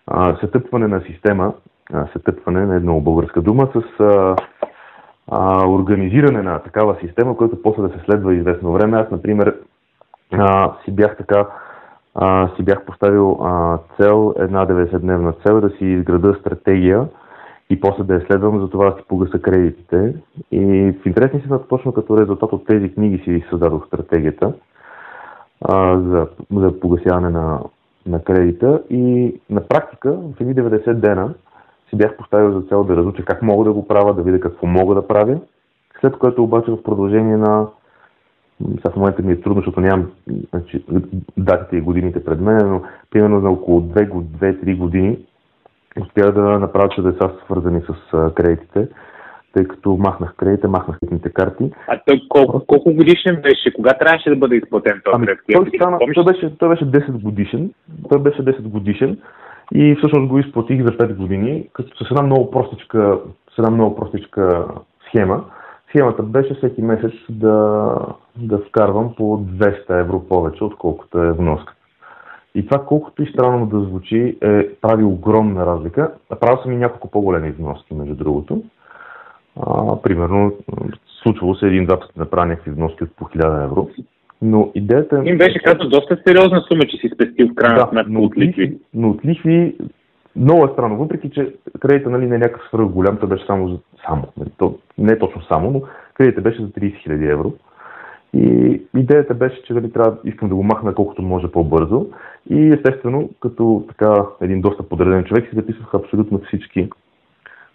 а, 0.07 0.37
сътъпване 0.39 0.87
на 0.87 1.01
система, 1.01 1.53
а, 1.93 2.07
сътъпване 2.13 2.65
на 2.65 2.75
една 2.75 2.93
българска 2.93 3.41
дума, 3.41 3.69
с 3.73 3.99
а, 3.99 4.35
а, 5.31 5.67
организиране 5.67 6.41
на 6.41 6.59
такава 6.59 6.97
система, 7.01 7.37
която 7.37 7.61
после 7.61 7.81
да 7.81 7.89
се 7.89 8.05
следва 8.05 8.35
известно 8.35 8.71
време. 8.71 8.97
Аз, 8.97 9.11
например, 9.11 9.55
а, 10.31 10.73
си 10.85 10.91
бях 10.91 11.17
така 11.17 11.47
а, 12.15 12.49
си 12.55 12.63
бях 12.63 12.85
поставил 12.85 13.37
а, 13.41 13.77
цел, 13.97 14.33
една 14.37 14.67
90-дневна 14.67 15.45
цел, 15.45 15.61
да 15.61 15.69
си 15.69 15.85
изграда 15.85 16.37
стратегия 16.39 17.07
и 17.69 17.79
после 17.79 18.03
да 18.03 18.13
я 18.13 18.21
следвам, 18.21 18.61
за 18.61 18.69
това 18.69 18.89
да 18.89 18.97
си 18.97 19.03
погаса 19.07 19.39
кредитите. 19.39 20.15
И 20.51 20.93
в 21.03 21.05
интересни 21.05 21.41
си 21.41 21.47
точно 21.69 21.93
като 21.93 22.17
резултат 22.17 22.53
от 22.53 22.65
тези 22.65 22.93
книги 22.93 23.23
си 23.23 23.45
създадох 23.49 23.87
стратегията 23.87 24.53
а, 25.61 25.99
за, 25.99 26.27
за 26.51 26.79
погасяване 26.79 27.29
на, 27.29 27.59
на 28.05 28.23
кредита 28.23 28.81
и 28.89 29.35
на 29.49 29.67
практика 29.67 30.11
в 30.11 30.41
едни 30.41 30.55
90 30.55 30.93
дена 30.93 31.33
си 31.89 31.95
бях 31.95 32.17
поставил 32.17 32.51
за 32.51 32.67
цел 32.67 32.83
да 32.83 32.95
разуча 32.95 33.25
как 33.25 33.41
мога 33.41 33.65
да 33.65 33.73
го 33.73 33.87
правя, 33.87 34.13
да 34.13 34.21
видя 34.21 34.39
какво 34.39 34.67
мога 34.67 34.95
да 34.95 35.07
правя. 35.07 35.39
След 35.99 36.17
което 36.17 36.43
обаче 36.43 36.71
в 36.71 36.83
продължение 36.83 37.37
на 37.37 37.67
сега 38.61 38.89
в 38.93 38.95
момента 38.95 39.21
ми 39.21 39.33
е 39.33 39.41
трудно, 39.41 39.61
защото 39.61 39.81
нямам 39.81 40.11
значи, 40.53 40.85
датите 41.37 41.77
и 41.77 41.81
годините 41.81 42.25
пред 42.25 42.41
мен, 42.41 42.57
но 42.69 42.81
примерно 43.11 43.41
за 43.41 43.49
около 43.49 43.81
2-3 43.81 44.77
години 44.77 45.17
успях 46.01 46.31
да 46.31 46.41
направя 46.41 46.89
чудеса 46.89 47.31
свързани 47.45 47.81
с 47.81 48.31
кредитите 48.35 48.87
тъй 49.53 49.63
като 49.67 49.97
махнах 49.97 50.35
кредита, 50.35 50.67
махнах 50.67 50.99
кредитните 50.99 51.29
карти. 51.29 51.71
А 51.87 51.99
той 52.05 52.21
колко, 52.29 52.65
колко 52.67 52.93
годишен 52.93 53.41
беше? 53.41 53.73
Кога 53.73 53.93
трябваше 53.93 54.29
да 54.29 54.35
бъде 54.35 54.55
изплатен 54.55 55.01
този 55.05 55.15
ами, 55.15 55.25
кредит? 55.25 55.43
Той, 55.53 55.71
стана, 55.75 55.99
той, 56.15 56.23
беше, 56.23 56.57
той 56.57 56.69
беше 56.69 56.85
10 56.85 57.11
годишен. 57.11 57.73
Той 58.09 58.19
беше 58.19 58.41
10 58.45 58.61
годишен 58.61 59.17
и 59.73 59.95
всъщност 59.95 60.27
го 60.27 60.39
изплатих 60.39 60.83
за 60.83 60.91
5 60.91 61.15
години, 61.15 61.69
като 61.73 62.05
с 62.05 62.11
една 62.11 62.23
много 62.23 62.51
простичка, 62.51 63.19
с 63.55 63.57
една 63.57 63.69
много 63.69 63.95
простичка 63.95 64.67
схема. 65.07 65.43
Схемата 65.93 66.23
беше 66.23 66.53
всеки 66.53 66.81
месец 66.81 67.11
да, 67.29 67.95
да 68.35 68.57
вкарвам 68.57 69.15
по 69.15 69.23
200 69.23 69.99
евро 69.99 70.19
повече, 70.19 70.63
отколкото 70.63 71.23
е 71.23 71.31
вноска. 71.31 71.73
И 72.55 72.65
това, 72.65 72.85
колкото 72.85 73.23
и 73.23 73.31
странно 73.31 73.65
да 73.65 73.79
звучи, 73.79 74.37
е, 74.41 74.69
прави 74.81 75.03
огромна 75.03 75.65
разлика. 75.65 76.11
Правил 76.39 76.63
съм 76.63 76.71
и 76.71 76.75
няколко 76.75 77.11
по-големи 77.11 77.51
вноски, 77.51 77.93
между 77.93 78.15
другото. 78.15 78.63
А, 79.61 80.01
примерно, 80.01 80.53
случвало 81.23 81.55
се 81.55 81.67
един-два 81.67 81.99
пъти 81.99 82.19
направя 82.19 82.45
някакви 82.45 82.71
вноски 82.71 83.03
от 83.03 83.15
по 83.15 83.25
1000 83.25 83.65
евро. 83.65 83.89
Но 84.41 84.71
идеята 84.75 85.21
е... 85.25 85.29
Им 85.29 85.37
беше 85.37 85.59
казано 85.59 85.89
доста 85.89 86.17
сериозна 86.27 86.61
сума, 86.61 86.83
че 86.85 86.97
си 86.97 87.09
спестил 87.13 87.47
в 87.49 87.55
крайна 87.55 87.79
да, 87.79 87.89
сметка 87.89 88.19
от 88.19 88.37
лихви. 88.37 88.77
Но 88.93 89.09
от 89.09 89.25
лихви 89.25 89.75
много 90.35 90.65
е 90.65 90.73
странно, 90.73 90.97
въпреки 90.97 91.29
че 91.29 91.55
кредита 91.79 92.09
нали, 92.09 92.27
не 92.27 92.35
е 92.35 92.39
някакъв 92.39 92.67
свърх 92.67 92.85
голям, 92.85 93.17
той 93.17 93.29
беше 93.29 93.45
само, 93.45 93.69
за, 93.69 93.77
само 94.07 94.23
нали, 94.37 94.73
не 94.97 95.13
е 95.13 95.19
точно 95.19 95.41
само, 95.41 95.71
но 95.71 95.81
кредита 96.13 96.41
беше 96.41 96.61
за 96.61 96.67
30 96.67 97.07
000 97.07 97.31
евро. 97.31 97.53
И 98.33 98.81
идеята 98.97 99.33
беше, 99.33 99.63
че 99.63 99.73
дали 99.73 99.91
трябва, 99.91 100.17
искам 100.23 100.49
да 100.49 100.55
го 100.55 100.63
махна 100.63 100.95
колкото 100.95 101.21
може 101.21 101.47
по-бързо. 101.47 102.07
И 102.49 102.73
естествено, 102.73 103.29
като 103.39 103.85
така 103.87 104.25
един 104.41 104.61
доста 104.61 104.83
подреден 104.83 105.23
човек, 105.23 105.49
си 105.49 105.55
записвах 105.55 105.93
абсолютно 105.93 106.41
всички 106.47 106.89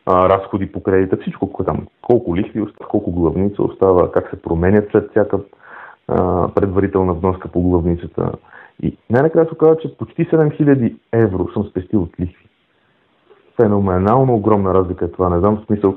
а, 0.07 0.29
разходи 0.29 0.73
по 0.73 0.83
кредита, 0.83 1.17
всичко 1.17 1.65
там, 1.65 1.87
колко 2.03 2.37
лихви 2.37 2.61
остава, 2.61 2.89
колко 2.89 3.13
главница 3.13 3.63
остава, 3.63 4.13
как 4.13 4.31
се 4.31 4.43
променят 4.43 4.89
след 4.91 5.11
всяка 5.11 5.39
а, 6.09 6.49
предварителна 6.55 7.15
вноска 7.15 7.49
по 7.49 7.63
главницата. 7.63 8.33
И 8.83 8.97
най-накрая 9.11 9.47
се 9.47 9.55
оказа, 9.55 9.77
че 9.83 9.97
почти 9.97 10.27
7000 10.27 10.97
евро 11.13 11.49
съм 11.53 11.65
спестил 11.65 12.03
от 12.03 12.21
лихви. 12.21 12.48
Феноменално 13.63 14.35
огромна 14.35 14.75
разлика 14.75 15.05
е 15.05 15.11
това. 15.11 15.29
Не 15.29 15.39
знам 15.39 15.57
в 15.57 15.67
смисъл 15.67 15.97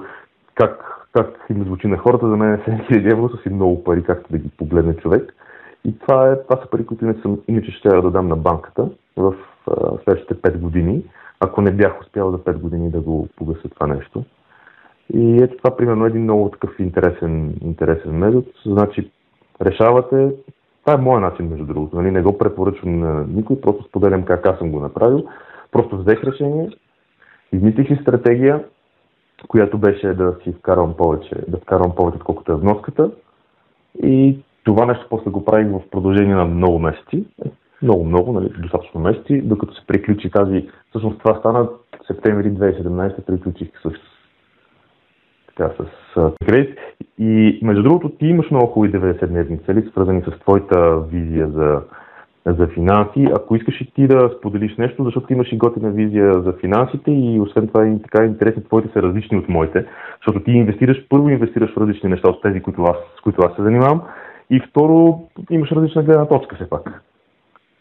как, 0.56 1.08
как 1.14 1.46
им 1.50 1.64
звучи 1.64 1.88
на 1.88 1.98
хората. 1.98 2.30
За 2.30 2.38
мен 2.38 2.58
7000 2.58 3.12
евро 3.12 3.30
са 3.30 3.38
си 3.38 3.50
много 3.50 3.84
пари, 3.84 4.04
както 4.04 4.32
да 4.32 4.38
ги 4.38 4.50
погледне 4.58 4.96
човек. 4.96 5.34
И 5.86 6.00
това, 6.00 6.32
е, 6.32 6.44
това 6.44 6.62
са 6.62 6.70
пари, 6.70 6.86
които 6.86 7.06
не 7.06 7.14
съм, 7.14 7.40
иначе 7.48 7.72
ще 7.72 7.90
да 7.90 8.12
дам 8.12 8.28
на 8.28 8.36
банката 8.36 8.90
в 9.18 9.36
а, 9.68 9.74
следващите 10.04 10.36
5 10.36 10.58
години, 10.58 11.04
ако 11.40 11.62
не 11.62 11.72
бях 11.72 12.02
успял 12.02 12.32
за 12.32 12.38
5 12.38 12.58
години 12.58 12.92
да 12.92 13.00
го 13.00 13.28
погася 13.36 13.70
това 13.70 13.88
нещо. 13.88 14.24
И 15.14 15.44
ето 15.44 15.58
това, 15.58 15.78
примерно, 15.78 16.06
е 16.06 16.08
един 16.08 16.24
много 16.24 16.50
такъв 16.50 16.80
интересен, 16.80 17.56
интересен 17.62 18.12
метод. 18.12 18.48
Значи, 18.66 19.12
решавате, 19.62 20.32
това 20.86 20.94
е 20.94 21.02
моят 21.02 21.22
начин, 21.22 21.50
между 21.50 21.66
другото. 21.66 21.96
Нали? 21.96 22.12
Не 22.12 22.22
го 22.22 22.38
препоръчвам 22.38 23.00
на 23.00 23.26
никой, 23.28 23.62
просто 23.62 23.84
споделям 23.84 24.24
как 24.24 24.46
аз 24.46 24.58
съм 24.58 24.72
го 24.72 24.80
направил. 24.80 25.24
Просто 25.72 25.98
взех 25.98 26.24
решение, 26.24 26.70
измислих 27.54 27.88
си 27.88 28.00
стратегия, 28.02 28.64
която 29.48 29.78
беше 29.78 30.08
да 30.08 30.36
си 30.44 30.54
вкарвам 30.60 30.94
повече, 30.98 31.36
да 31.48 31.58
вкарвам 31.58 31.96
повече, 31.96 32.16
отколкото 32.16 32.52
е 32.52 32.56
вноската. 32.56 33.12
И 34.04 34.38
това 34.64 34.86
нещо 34.86 35.08
после 35.10 35.32
го 35.32 35.46
правих 35.46 35.68
в 35.68 35.90
продължение 35.92 36.36
на 36.36 36.46
много 36.46 36.80
месеци. 36.80 37.26
Много, 37.82 38.06
много, 38.06 38.34
нали, 38.34 38.50
достатъчно 38.60 39.02
месеци, 39.02 39.42
докато 39.42 39.76
се 39.76 39.88
приключи 39.88 40.32
тази... 40.32 40.70
Всъщност 40.90 41.20
това 41.20 41.40
стана 41.40 41.70
септември 42.08 42.52
2017, 42.52 43.26
приключих 43.26 43.70
с 43.84 43.92
така, 45.48 45.72
с 45.80 46.32
кредит. 46.48 46.78
И 47.18 47.60
между 47.64 47.84
другото, 47.84 48.10
ти 48.10 48.26
имаш 48.26 48.52
много 48.52 48.68
хубави 48.68 48.94
90-дневни 48.94 49.66
цели, 49.66 49.90
свързани 49.90 50.22
с 50.22 50.40
твоята 50.40 51.00
визия 51.00 51.48
за, 51.48 51.82
за 52.46 52.68
финанси. 52.68 53.28
Ако 53.36 53.56
искаш 53.56 53.82
и 53.82 53.92
ти 53.92 54.08
да 54.08 54.30
споделиш 54.38 54.78
нещо, 54.78 55.04
защото 55.04 55.34
имаш 55.34 55.52
и 55.52 55.58
готина 55.58 55.90
визия 55.90 56.34
за 56.34 56.54
финансите 56.62 57.12
и 57.12 57.40
освен 57.40 57.68
това 57.68 57.88
и 57.88 58.02
така 58.02 58.26
интересни, 58.26 58.64
твоите 58.64 58.90
са 58.94 59.02
различни 59.02 59.38
от 59.38 59.50
моите, 59.50 59.86
защото 60.18 60.44
ти 60.44 60.52
инвестираш, 60.52 61.06
първо 61.10 61.30
инвестираш 61.30 61.74
в 61.74 61.78
различни 61.78 62.10
неща 62.10 62.30
от 62.30 62.42
тези, 62.42 62.62
които 62.62 62.84
аз, 62.84 62.98
с 63.18 63.22
които 63.22 63.42
аз 63.42 63.56
се 63.56 63.64
занимавам 63.64 64.02
и 64.50 64.62
второ 64.70 65.22
имаш 65.50 65.72
различна 65.72 66.04
гледна 66.04 66.28
точка 66.28 66.56
все 66.56 66.70
пак. 66.70 67.04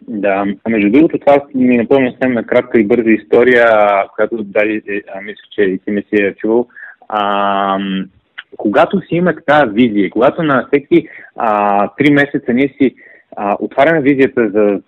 Да, 0.08 0.44
а 0.64 0.70
между 0.70 0.90
другото 0.90 1.18
това 1.18 1.42
ми 1.54 1.76
напомня 1.76 2.10
съвсем 2.10 2.32
на 2.32 2.44
кратка 2.44 2.80
и 2.80 2.86
бърза 2.86 3.10
история, 3.10 3.66
която 4.14 4.44
дали, 4.44 4.82
мисля, 5.22 5.42
че 5.50 5.62
и 5.62 5.78
ти 5.78 5.90
не 5.90 6.02
си 6.02 6.22
е 6.22 6.34
чувал 6.34 6.66
а, 7.12 7.78
когато 8.56 9.00
си 9.00 9.14
има 9.14 9.34
така 9.34 9.64
визия, 9.64 10.10
когато 10.10 10.42
на 10.42 10.66
всеки 10.66 11.08
3 11.38 12.12
месеца 12.12 12.52
ние 12.52 12.74
си 12.82 12.94
а, 13.42 13.56
отваряме 13.60 14.00
визията 14.00 14.50
за 14.50 14.80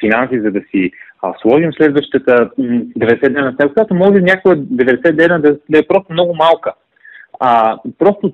финанси, 0.00 0.40
за 0.40 0.50
да 0.50 0.60
си 0.70 0.90
а, 1.22 1.34
сложим 1.42 1.72
следващата 1.72 2.50
90 2.58 3.28
дена 3.28 3.54
цел, 3.60 3.68
която 3.72 3.94
може 3.94 4.20
някоя 4.20 4.56
90 4.56 5.12
дена 5.12 5.40
да, 5.40 5.56
да 5.70 5.78
е 5.78 5.86
просто 5.88 6.12
много 6.12 6.34
малка. 6.34 6.72
А, 7.40 7.78
просто 7.98 8.32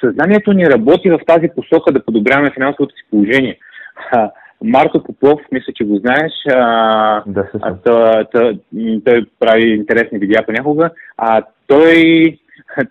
съзнанието 0.00 0.52
ни 0.52 0.66
работи 0.66 1.10
в 1.10 1.20
тази 1.26 1.48
посока 1.56 1.92
да 1.92 2.04
подобряваме 2.04 2.50
финансовото 2.54 2.94
си 2.94 3.02
положение. 3.10 3.58
А, 4.12 4.30
Марко 4.64 5.02
Попов, 5.02 5.40
мисля, 5.52 5.72
че 5.72 5.84
го 5.84 5.96
знаеш, 5.96 6.32
а, 6.50 7.22
да, 7.26 7.50
а, 7.60 7.74
той, 7.74 8.24
той, 8.32 8.58
той 9.04 9.26
прави 9.40 9.74
интересни 9.74 10.18
видеа 10.18 10.46
понякога. 10.46 10.90
А, 11.16 11.42
той 11.66 12.38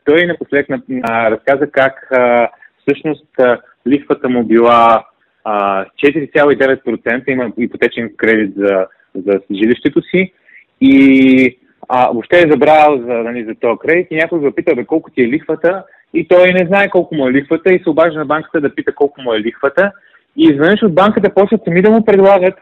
той 0.06 0.26
напоследък 0.26 0.68
разказа 1.06 1.68
как 1.72 2.08
а, 2.12 2.50
всъщност 2.82 3.40
а, 3.40 3.58
лихвата 3.88 4.30
му 4.30 4.44
била 4.44 5.04
а, 5.44 5.86
4,9%, 5.86 7.30
има 7.30 7.52
ипотечен 7.58 8.12
кредит 8.18 8.54
за, 8.56 8.88
за 9.16 9.40
жилището 9.52 10.02
си. 10.02 10.34
И 10.82 11.58
а, 11.90 12.10
въобще 12.12 12.38
е 12.38 12.52
забравял 12.52 12.98
за, 12.98 13.14
нали, 13.14 13.46
за 13.46 13.56
този 13.56 13.80
кредит 13.80 14.08
и 14.12 14.16
някой 14.16 14.40
го 14.40 14.52
пита 14.52 14.76
бе, 14.76 14.86
колко 14.86 15.12
ти 15.12 15.22
е 15.22 15.28
лихвата? 15.28 15.84
И 16.14 16.28
той 16.28 16.54
не 16.54 16.66
знае 16.68 16.90
колко 16.90 17.16
му 17.16 17.28
е 17.28 17.32
лихвата 17.32 17.74
и 17.74 17.80
се 17.84 17.90
обажда 17.90 18.20
на 18.20 18.26
банката 18.26 18.62
да 18.62 18.76
пита 18.76 18.96
колко 18.96 19.22
му 19.22 19.34
е 19.34 19.40
лихвата. 19.40 19.92
И 20.38 20.44
изведнъж 20.44 20.84
от 20.84 20.96
банката 20.96 21.34
почват 21.34 21.62
сами 21.66 21.82
да 21.82 21.92
му 21.92 22.06
предлагат 22.06 22.54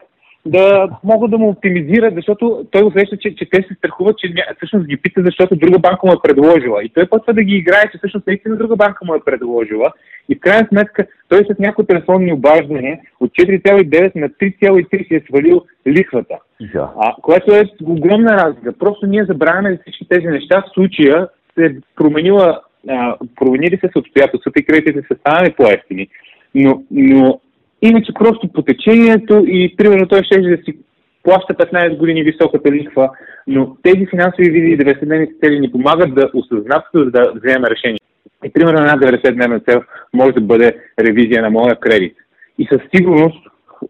да 0.46 0.88
могат 1.04 1.30
да 1.30 1.38
му 1.38 1.48
оптимизират, 1.48 2.14
защото 2.14 2.66
той 2.70 2.82
усеща, 2.82 3.16
че, 3.16 3.34
че 3.34 3.50
те 3.50 3.56
се 3.68 3.74
страхуват, 3.74 4.18
че 4.18 4.34
всъщност 4.56 4.86
ги 4.86 4.96
пита, 4.96 5.22
защото 5.24 5.56
друга 5.56 5.78
банка 5.78 6.06
му 6.06 6.12
е 6.12 6.22
предложила. 6.22 6.84
И 6.84 6.88
той 6.88 7.06
почва 7.06 7.32
да 7.34 7.42
ги 7.42 7.54
играе, 7.54 7.90
че 7.92 7.98
всъщност 7.98 8.26
наистина 8.26 8.56
друга 8.56 8.76
банка 8.76 9.04
му 9.04 9.14
е 9.14 9.24
предложила. 9.24 9.92
И 10.28 10.34
в 10.34 10.40
крайна 10.40 10.68
сметка 10.68 11.06
той 11.28 11.44
след 11.46 11.58
някои 11.58 11.86
телефонни 11.86 12.32
обаждания 12.32 12.98
от 13.20 13.30
4,9 13.30 14.16
на 14.16 14.28
3,3 14.28 15.08
си 15.08 15.14
е 15.14 15.22
свалил 15.28 15.64
лихвата. 15.86 16.38
Да. 16.72 16.92
А, 16.98 17.14
което 17.22 17.54
е 17.54 17.64
огромна 17.82 18.32
разлика. 18.32 18.72
Просто 18.72 19.06
ние 19.06 19.24
забравяме 19.24 19.78
всички 19.82 20.08
тези 20.08 20.26
неща. 20.26 20.62
В 20.66 20.74
случая 20.74 21.28
се 21.54 21.64
е 21.64 21.74
променила, 21.96 22.60
а, 22.88 23.16
променили 23.36 23.78
се 23.80 23.90
с 23.92 23.98
обстоятелствата 23.98 24.60
и 24.60 24.64
кредитите 24.64 25.06
са 25.08 25.18
станали 25.20 25.52
по-ефтини. 25.52 26.08
Но, 26.54 26.82
но 26.90 27.40
Иначе 27.82 28.12
просто 28.14 28.48
по 28.52 28.62
течението 28.62 29.44
и 29.46 29.76
примерно 29.76 30.08
той 30.08 30.22
ще 30.22 30.40
да 30.40 30.56
си 30.64 30.78
плаща 31.22 31.54
15 31.54 31.96
години 31.96 32.22
високата 32.22 32.72
лихва, 32.72 33.10
но 33.46 33.76
тези 33.82 34.06
финансови 34.10 34.50
визии 34.50 34.78
90-дневни 34.78 35.28
цели 35.44 35.60
ни 35.60 35.72
помагат 35.72 36.14
да 36.14 36.30
осъзнат, 36.34 36.84
да 36.94 37.32
вземем 37.34 37.64
решение. 37.64 38.00
И 38.44 38.52
примерно 38.52 38.78
една 38.78 38.96
90-дневна 38.96 39.70
цел 39.70 39.82
може 40.14 40.32
да 40.32 40.40
бъде 40.40 40.76
ревизия 41.00 41.42
на 41.42 41.50
моя 41.50 41.76
кредит. 41.76 42.16
И 42.58 42.68
със 42.72 42.80
сигурност 42.96 43.46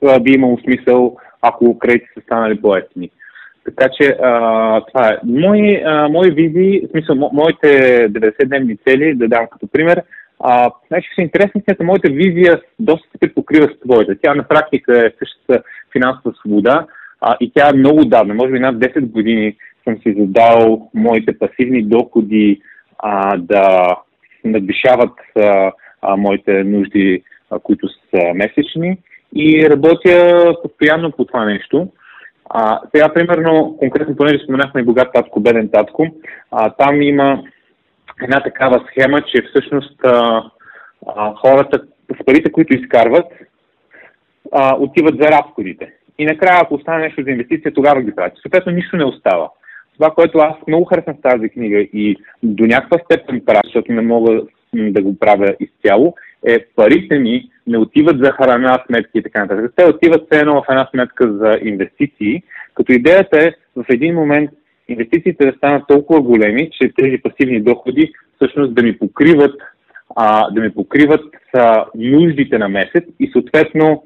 а, 0.07 0.20
би 0.20 0.33
имало 0.33 0.59
смисъл, 0.59 1.16
ако 1.42 1.79
кредитите 1.79 2.12
са 2.14 2.20
станали 2.20 2.61
по-ефтини. 2.61 3.11
Така 3.64 3.88
че 4.00 4.16
а, 4.22 4.81
това 4.81 5.09
е. 5.09 5.18
Мои, 5.24 5.83
а, 5.85 6.09
мои 6.09 6.31
визии, 6.31 6.81
в 6.87 6.90
смисъл, 6.90 7.16
мо, 7.16 7.31
моите 7.33 7.66
90-дневни 8.09 8.79
цели, 8.88 9.14
да 9.14 9.29
дам 9.29 9.46
като 9.53 9.66
пример, 9.66 10.03
а, 10.40 10.70
значи 10.88 11.09
интересни, 11.18 11.62
смята, 11.64 11.85
моята 11.85 12.12
визия 12.12 12.61
доста 12.79 13.09
се 13.22 13.35
покрива 13.35 13.68
с 13.68 13.81
твоята. 13.81 14.16
Тя 14.22 14.35
на 14.35 14.48
практика 14.48 15.07
е 15.07 15.12
същата 15.18 15.62
финансова 15.92 16.35
свобода 16.35 16.87
а, 17.20 17.37
и 17.40 17.53
тя 17.55 17.68
е 17.68 17.76
много 17.76 18.05
давна, 18.05 18.35
може 18.35 18.53
би 18.53 18.59
над 18.61 18.76
10 18.76 19.00
години 19.00 19.57
съм 19.85 19.96
си 20.03 20.14
задал 20.18 20.90
моите 20.94 21.38
пасивни 21.38 21.83
доходи 21.83 22.61
а, 22.98 23.37
да 23.37 23.96
надвишават 24.44 25.14
а, 25.37 25.72
а, 26.03 26.16
моите 26.16 26.64
нужди, 26.64 27.22
а, 27.50 27.59
които 27.59 27.88
са 27.88 28.35
месечни 28.35 28.98
и 29.35 29.70
работя 29.70 30.55
постоянно 30.62 31.12
по 31.12 31.24
това 31.24 31.44
нещо. 31.44 31.88
А, 32.50 32.81
сега, 32.94 33.09
примерно, 33.14 33.76
конкретно, 33.79 34.16
понеже 34.16 34.44
споменахме 34.44 34.83
богат 34.83 35.12
татко, 35.14 35.40
беден 35.40 35.68
татко, 35.72 36.07
а, 36.50 36.70
там 36.70 37.03
има 37.03 37.42
една 38.22 38.40
такава 38.40 38.85
схема, 38.90 39.22
че 39.22 39.42
всъщност 39.42 40.04
а, 40.04 40.42
а, 41.06 41.35
хората 41.35 41.83
с 42.20 42.24
парите, 42.24 42.52
които 42.52 42.74
изкарват, 42.74 43.26
а, 44.52 44.76
отиват 44.76 45.14
за 45.20 45.28
разходите. 45.28 45.92
И 46.18 46.24
накрая, 46.24 46.61
ако 46.62 46.74
остане 46.74 47.02
нещо 47.02 47.22
за 47.22 47.30
инвестиция, 47.30 47.74
тогава 47.74 48.02
ги 48.02 48.14
правят. 48.14 48.33
Съответно, 48.42 48.72
нищо 48.72 48.96
не 48.96 49.04
остава. 49.04 49.48
Това, 49.94 50.11
което 50.11 50.38
аз 50.38 50.54
много 50.68 50.85
харесвам 50.85 51.16
с 51.16 51.20
тази 51.20 51.48
книга 51.48 51.78
и 51.78 52.16
до 52.42 52.66
някаква 52.66 52.98
степен 53.04 53.42
правя, 53.46 53.61
защото 53.64 53.92
не 53.92 54.02
мога 54.02 54.42
да 54.74 55.02
го 55.02 55.18
правя 55.18 55.54
изцяло, 55.61 56.14
е 56.46 56.66
парите 56.76 57.18
ми 57.18 57.50
не 57.66 57.78
отиват 57.78 58.18
за 58.24 58.33
храна, 58.33 58.83
сметки 58.87 59.18
и 59.18 59.22
така 59.22 59.40
нататък. 59.40 59.72
Те 59.76 59.85
отиват 59.85 60.26
все 60.30 60.40
едно 60.40 60.62
в 60.62 60.64
една 60.70 60.88
сметка 60.90 61.33
за 61.33 61.59
инвестиции, 61.62 62.42
като 62.74 62.92
идеята 62.92 63.44
е 63.46 63.52
в 63.76 63.85
един 63.88 64.14
момент 64.14 64.50
инвестициите 64.90 65.46
да 65.46 65.53
станат 65.57 65.83
толкова 65.88 66.20
големи, 66.20 66.70
че 66.72 66.92
тези 66.96 67.18
пасивни 67.22 67.61
доходи 67.61 68.12
всъщност 68.37 68.74
да 68.74 68.83
ми 68.83 68.98
покриват, 68.98 69.61
а, 70.16 70.50
да 70.50 70.61
ми 70.61 70.74
покриват 70.74 71.24
а, 71.55 71.85
нуждите 71.94 72.59
на 72.59 72.68
месец 72.68 73.05
и 73.20 73.31
съответно 73.33 74.05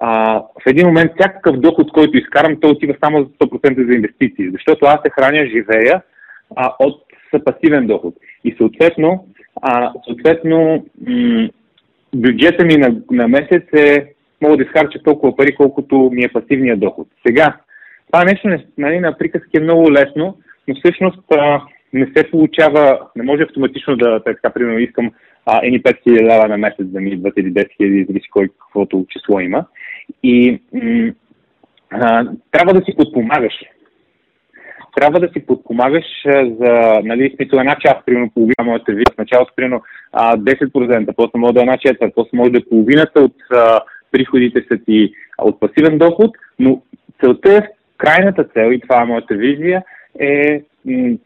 а, 0.00 0.40
в 0.40 0.66
един 0.66 0.86
момент 0.86 1.12
всякакъв 1.18 1.56
доход, 1.56 1.92
който 1.92 2.18
изкарам, 2.18 2.60
той 2.60 2.70
отива 2.70 2.94
само 3.04 3.18
за 3.18 3.26
100% 3.26 3.86
за 3.86 3.94
инвестиции, 3.94 4.50
защото 4.50 4.86
аз 4.86 4.98
се 5.04 5.10
храня, 5.10 5.46
живея 5.46 6.02
а, 6.56 6.72
от 6.78 7.02
пасивен 7.44 7.86
доход. 7.86 8.14
И 8.44 8.54
съответно, 8.58 9.26
а, 9.62 9.92
съответно 10.06 10.86
м- 11.06 11.48
бюджета 12.14 12.64
ми 12.64 12.76
на, 12.76 12.96
на 13.10 13.28
месец 13.28 13.62
е 13.76 14.06
мога 14.40 14.56
да 14.56 14.62
изхарча 14.62 15.02
толкова 15.02 15.36
пари, 15.36 15.54
колкото 15.54 16.10
ми 16.12 16.24
е 16.24 16.32
пасивният 16.32 16.80
доход. 16.80 17.08
Сега, 17.26 17.56
това 18.14 18.24
нещо 18.24 18.48
нали, 18.78 19.00
на 19.00 19.18
приказки 19.18 19.56
е 19.56 19.60
много 19.60 19.92
лесно, 19.92 20.38
но 20.68 20.74
всъщност 20.74 21.24
а, 21.32 21.62
не 21.92 22.06
се 22.16 22.30
получава, 22.30 23.00
не 23.16 23.22
може 23.22 23.42
автоматично 23.42 23.96
да, 23.96 24.22
така, 24.24 24.50
примерно, 24.50 24.78
искам 24.78 25.10
а, 25.46 25.60
едни 25.62 25.82
5000 25.82 26.22
лева 26.22 26.48
на 26.48 26.58
месец 26.58 26.86
да 26.86 27.00
ми 27.00 27.10
идват 27.10 27.32
или 27.36 27.52
10 27.52 27.66
000, 27.80 28.06
зависи 28.06 28.28
кой 28.30 28.48
каквото 28.48 29.06
число 29.08 29.40
има. 29.40 29.64
И 30.22 30.60
м- 30.72 31.12
а, 31.90 32.26
трябва 32.50 32.74
да 32.74 32.84
си 32.84 32.96
подпомагаш. 32.96 33.54
трябва 34.96 35.20
да 35.20 35.28
си 35.28 35.46
подпомагаш 35.46 36.04
за, 36.60 37.00
нали, 37.04 37.34
смисъл 37.36 37.58
една 37.58 37.76
част, 37.80 38.06
примерно 38.06 38.30
половина 38.34 38.64
моята 38.64 38.92
вид, 38.92 39.08
в 39.14 39.18
началото 39.18 39.52
примерно 39.56 39.82
10%, 40.14 41.14
после 41.16 41.38
може 41.38 41.54
да 41.54 41.60
е 41.60 41.62
една 41.62 41.76
четвърт, 41.76 42.12
после 42.14 42.30
може 42.32 42.50
да 42.50 42.58
е 42.58 42.68
половината 42.70 43.20
от 43.20 43.36
а, 43.52 43.80
приходите 44.12 44.64
са 44.68 44.78
ти 44.86 45.12
от 45.38 45.60
пасивен 45.60 45.98
доход, 45.98 46.30
но 46.58 46.82
целта 47.20 47.56
е, 47.56 47.68
крайната 47.96 48.44
цел, 48.44 48.70
и 48.72 48.80
това 48.80 49.02
е 49.02 49.04
моята 49.04 49.34
визия, 49.34 49.82
е 50.20 50.62
м- 50.84 51.16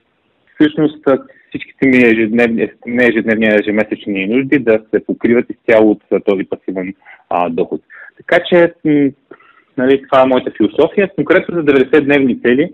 всъщност 0.54 1.04
всичките 1.48 1.88
ми 1.88 1.96
ежедневни, 1.96 2.70
не 2.86 3.06
ежедневни, 3.06 3.46
ежемесечни 3.46 4.26
нужди 4.26 4.58
да 4.58 4.80
се 4.94 5.04
покриват 5.04 5.46
изцяло 5.50 5.90
от 5.90 6.24
този 6.24 6.44
пасивен 6.44 6.94
а, 7.30 7.48
доход. 7.48 7.80
Така 8.16 8.44
че, 8.48 8.72
м- 8.84 9.10
нали, 9.76 10.02
това 10.02 10.22
е 10.22 10.26
моята 10.26 10.50
философия. 10.56 11.10
Конкретно 11.14 11.54
за 11.54 11.64
90-дневни 11.64 12.42
цели, 12.42 12.72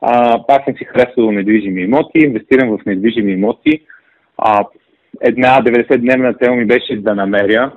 а, 0.00 0.40
аз 0.48 0.64
съм 0.64 0.76
си 0.76 0.84
харесвал 0.84 1.32
недвижими 1.32 1.82
имоти, 1.82 2.18
инвестирам 2.18 2.78
в 2.78 2.86
недвижими 2.86 3.32
имоти. 3.32 3.80
А, 4.38 4.64
една 5.20 5.62
90-дневна 5.62 6.44
цел 6.44 6.54
ми 6.54 6.64
беше 6.66 6.96
да 6.96 7.14
намеря 7.14 7.72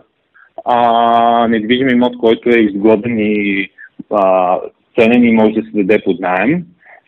а, 0.66 1.48
недвижим 1.48 1.90
имот, 1.90 2.18
който 2.18 2.50
е 2.50 2.60
изгоден 2.60 3.20
и 3.20 3.70
а, 4.12 4.60
ценен 4.98 5.24
и 5.24 5.32
може 5.32 5.54
да 5.54 5.62
се 5.62 5.84
даде 5.84 6.04
под 6.04 6.20
найем. 6.20 6.64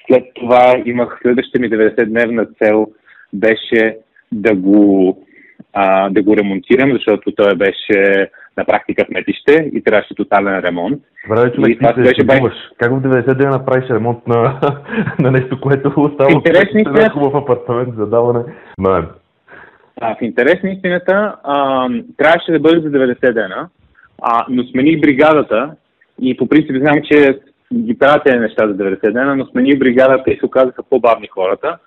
След 0.08 0.24
това 0.36 0.76
имах 0.86 1.20
следващата 1.22 1.60
ми 1.60 1.70
90-дневна 1.70 2.48
цел 2.64 2.88
беше 3.34 3.98
да 4.32 4.56
го, 4.56 5.18
а, 5.74 6.10
да 6.10 6.24
го 6.24 6.38
ремонтирам, 6.38 6.92
защото 6.92 7.32
той 7.32 7.56
беше 7.56 8.30
на 8.58 8.66
практика 8.66 9.06
сметище 9.12 9.72
и 9.74 9.84
трябваше 9.84 10.16
тотален 10.16 10.60
ремонт. 10.60 11.02
Добре, 11.30 11.52
човек, 11.52 11.80
ти 11.80 11.86
се 11.86 12.02
беше 12.02 12.24
бай... 12.24 12.40
Как 12.78 12.92
в 12.92 13.02
90 13.02 13.34
дена 13.34 13.52
направиш 13.52 13.90
ремонт 13.90 14.28
на, 14.28 14.60
на 15.20 15.32
нещо, 15.32 15.62
което 15.62 15.94
остава 15.98 16.32
Интересните... 16.32 17.10
хубав 17.10 17.36
апартамент 17.36 17.96
за 17.96 18.06
даване? 18.06 18.40
Да. 18.80 19.10
А, 20.02 20.16
в 20.16 20.22
интерес 20.22 20.64
на 20.64 20.70
истината, 20.70 21.36
а, 21.44 21.88
трябваше 22.18 22.52
да 22.52 22.60
бъде 22.60 22.80
за 22.80 22.92
90 22.92 23.34
дена, 23.34 23.70
а, 24.22 24.46
но 24.50 24.64
смених 24.64 25.02
бригадата 25.02 25.72
и 26.22 26.38
по 26.38 26.48
принцип 26.48 26.76
знам, 26.80 27.02
че 27.12 27.40
ги 27.74 27.98
правят 27.98 28.24
тези 28.26 28.40
неща 28.40 28.68
за 28.68 28.74
90 28.74 29.12
дена, 29.12 29.36
но 29.36 29.46
смених 29.46 29.80
бригадата 29.80 30.32
и 30.32 30.40
се 30.40 30.46
оказаха 30.46 30.84
по-бавни 30.84 31.28
хората. 31.28 31.78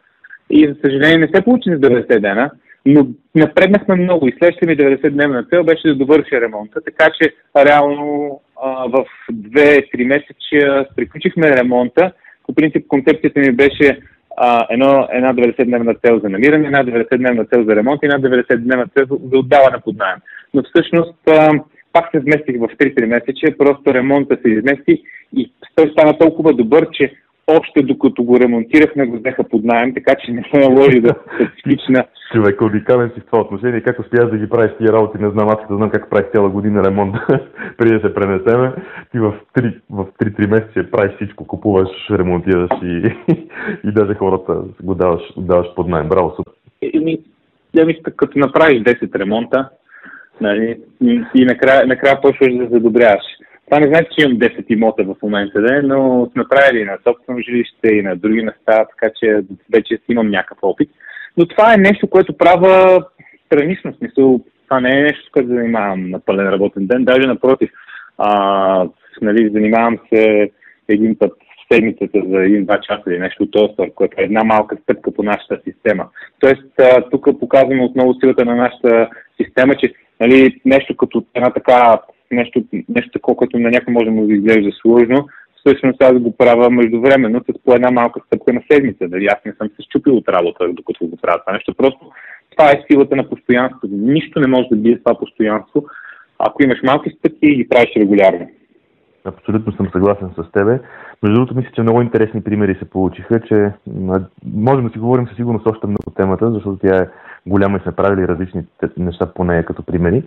И 0.50 0.68
за 0.68 0.74
съжаление 0.84 1.18
не 1.18 1.28
се 1.34 1.44
получи 1.44 1.70
за 1.70 1.80
90 1.80 2.20
дена, 2.20 2.50
но 2.86 3.06
напреднахме 3.34 3.94
много 3.94 4.28
и 4.28 4.32
следващата 4.38 4.66
ми 4.66 4.76
90-дневна 4.76 5.50
цел 5.50 5.64
беше 5.64 5.88
да 5.88 5.94
довърша 5.94 6.40
ремонта, 6.40 6.80
така 6.84 7.10
че 7.20 7.34
реално 7.56 8.40
а, 8.62 8.88
в 8.88 9.04
2-3 9.32 10.04
месеца 10.04 10.86
приключихме 10.96 11.56
ремонта. 11.56 12.12
По 12.46 12.54
принцип 12.54 12.86
концепцията 12.88 13.40
ми 13.40 13.52
беше 13.52 14.00
а, 14.36 14.66
едно, 14.70 15.08
една 15.12 15.34
90-дневна 15.34 16.06
цел 16.06 16.20
за 16.22 16.28
намиране, 16.28 16.66
една 16.66 16.84
90-дневна 16.84 17.54
цел 17.54 17.64
за 17.64 17.76
ремонт 17.76 18.02
и 18.02 18.06
една 18.06 18.18
90-дневна 18.18 18.86
цел 18.98 19.18
за 19.32 19.38
отдаване 19.38 19.76
под 19.84 19.96
найем. 19.96 20.18
Но 20.54 20.62
всъщност 20.62 21.18
а, 21.28 21.50
пак 21.92 22.10
се 22.10 22.20
вместих 22.20 22.56
в 22.58 22.68
3-3 22.76 23.06
месече, 23.06 23.56
просто 23.58 23.94
ремонта 23.94 24.38
се 24.42 24.50
измести 24.50 25.02
и 25.36 25.52
той 25.74 25.90
стана 25.90 26.18
толкова 26.18 26.52
добър, 26.52 26.88
че 26.92 27.12
още 27.46 27.82
докато 27.82 28.22
го 28.24 28.40
ремонтирахме, 28.40 29.06
го 29.06 29.16
взеха 29.16 29.44
под 29.44 29.64
найем, 29.64 29.94
така 29.94 30.14
че 30.14 30.32
не 30.32 30.44
се 30.54 30.60
наложи 30.60 31.00
да 31.00 31.14
се 31.38 31.48
свична. 31.60 32.04
Човек, 32.32 32.60
уникален 32.60 33.10
си 33.14 33.20
в 33.20 33.26
това 33.26 33.40
отношение. 33.40 33.80
Как 33.80 34.00
успяш 34.00 34.30
да 34.30 34.38
ги 34.38 34.48
правиш 34.48 34.72
тия 34.78 34.92
работи, 34.92 35.22
не 35.22 35.30
знам, 35.30 35.48
аз 35.48 35.68
да 35.70 35.76
знам 35.76 35.90
как 35.90 36.10
правиш 36.10 36.26
цяла 36.34 36.50
година 36.50 36.84
ремонт 36.84 37.14
преди 37.78 37.94
да 37.94 38.00
се 38.00 38.14
пренесеме. 38.14 38.72
Ти 39.12 39.18
в 39.18 39.34
3, 39.56 39.80
в 39.90 40.06
3-3 40.20 40.50
месеца 40.50 40.90
правиш 40.90 41.12
всичко, 41.14 41.46
купуваш, 41.46 41.88
ремонтираш 42.10 42.70
и, 42.82 43.16
и 43.88 43.92
даже 43.92 44.14
хората 44.14 44.62
го 44.82 44.94
даваш, 44.94 45.22
даваш 45.36 45.66
под 45.74 45.88
найем. 45.88 46.08
Браво, 46.08 46.34
супер. 46.36 46.52
Еми, 46.94 48.02
като 48.16 48.38
направиш 48.38 48.82
10 48.82 49.18
ремонта, 49.18 49.68
нали, 50.40 50.78
и 51.34 51.44
накрая, 51.44 51.86
накрая 51.86 52.20
почваш 52.20 52.54
да 52.54 52.68
задобряваш. 52.68 53.22
Това 53.64 53.80
не 53.80 53.86
значи, 53.86 54.08
че 54.18 54.26
имам 54.26 54.38
10 54.38 54.64
имота 54.68 55.04
в 55.04 55.16
момента, 55.22 55.60
да, 55.60 55.82
но 55.82 56.30
сме 56.32 56.44
правили 56.50 56.84
на 56.84 56.98
собствено 57.06 57.40
жилище 57.40 57.88
и 57.88 58.02
на 58.02 58.16
други 58.16 58.42
места, 58.42 58.84
така 58.84 59.14
че 59.20 59.42
вече 59.74 59.98
имам 60.08 60.30
някакъв 60.30 60.58
опит. 60.62 60.90
Но 61.36 61.46
това 61.46 61.74
е 61.74 61.76
нещо, 61.76 62.10
което 62.10 62.36
правя 62.36 63.04
странично 63.46 63.94
смисъл. 63.94 64.40
Това 64.64 64.80
не 64.80 64.98
е 64.98 65.02
нещо, 65.02 65.26
с 65.26 65.30
което 65.30 65.48
занимавам 65.48 66.10
на 66.10 66.20
пълен 66.20 66.48
работен 66.48 66.86
ден. 66.86 67.04
Даже 67.04 67.26
напротив, 67.26 67.70
а, 68.18 68.88
нали, 69.22 69.50
занимавам 69.52 69.98
се 70.12 70.50
един 70.88 71.18
път 71.18 71.32
седмицата 71.72 72.22
за 72.28 72.44
един-два 72.44 72.80
часа 72.80 73.02
или 73.06 73.18
нещо 73.18 73.42
от 73.42 73.52
този 73.52 73.90
което 73.94 74.20
е 74.20 74.24
една 74.24 74.44
малка 74.44 74.76
стъпка 74.82 75.12
по 75.12 75.22
нашата 75.22 75.60
система. 75.64 76.06
Тоест, 76.40 76.62
тук 77.10 77.28
показваме 77.40 77.84
отново 77.84 78.14
силата 78.14 78.44
на 78.44 78.56
нашата 78.56 79.08
система, 79.40 79.74
че 79.74 79.92
нали, 80.20 80.60
нещо 80.64 80.96
като 80.96 81.24
една 81.34 81.50
така 81.50 81.98
нещо, 82.32 82.64
нещо 82.88 83.10
такова, 83.12 83.36
което 83.36 83.58
на 83.58 83.70
някой 83.70 83.94
може 83.94 84.04
да 84.04 84.12
му 84.12 84.30
изглежда 84.30 84.70
сложно, 84.72 85.28
всъщност 85.56 86.02
аз 86.02 86.18
го 86.18 86.36
правя 86.36 86.70
междувременно 86.70 87.40
с 87.40 87.64
по 87.64 87.74
една 87.74 87.90
малка 87.90 88.20
стъпка 88.26 88.52
на 88.52 88.62
седмица. 88.70 89.08
Дали 89.08 89.26
аз 89.26 89.38
не 89.46 89.52
съм 89.52 89.68
се 89.68 89.82
щупил 89.82 90.16
от 90.16 90.28
работа, 90.28 90.68
докато 90.72 91.06
го 91.06 91.16
правя 91.16 91.40
това 91.40 91.52
нещо. 91.52 91.74
Просто 91.74 92.10
това 92.50 92.70
е 92.70 92.84
силата 92.90 93.16
на 93.16 93.28
постоянството. 93.28 93.88
Нищо 93.90 94.40
не 94.40 94.46
може 94.46 94.68
да 94.68 94.76
бие 94.76 94.98
това 94.98 95.18
постоянство, 95.18 95.84
ако 96.38 96.62
имаш 96.62 96.78
малки 96.82 97.10
стъпки 97.10 97.46
и 97.46 97.56
ги 97.56 97.68
правиш 97.68 97.90
регулярно. 97.96 98.48
Абсолютно 99.24 99.72
съм 99.72 99.88
съгласен 99.92 100.30
с 100.36 100.50
тебе. 100.52 100.80
Между 101.22 101.34
другото, 101.34 101.56
мисля, 101.56 101.70
че 101.74 101.82
много 101.82 102.02
интересни 102.02 102.42
примери 102.42 102.74
се 102.74 102.90
получиха, 102.90 103.40
че 103.40 103.72
можем 104.44 104.86
да 104.86 104.92
си 104.92 104.98
говорим 104.98 105.26
със 105.26 105.36
сигурност 105.36 105.66
още 105.66 105.86
много 105.86 106.10
темата, 106.16 106.52
защото 106.52 106.76
тя 106.76 106.96
е 106.96 107.08
голяма 107.46 107.78
и 107.78 107.80
сме 107.80 107.92
правили 107.92 108.28
различни 108.28 108.64
неща 108.96 109.26
по 109.34 109.44
нея 109.44 109.64
като 109.64 109.82
примери. 109.82 110.22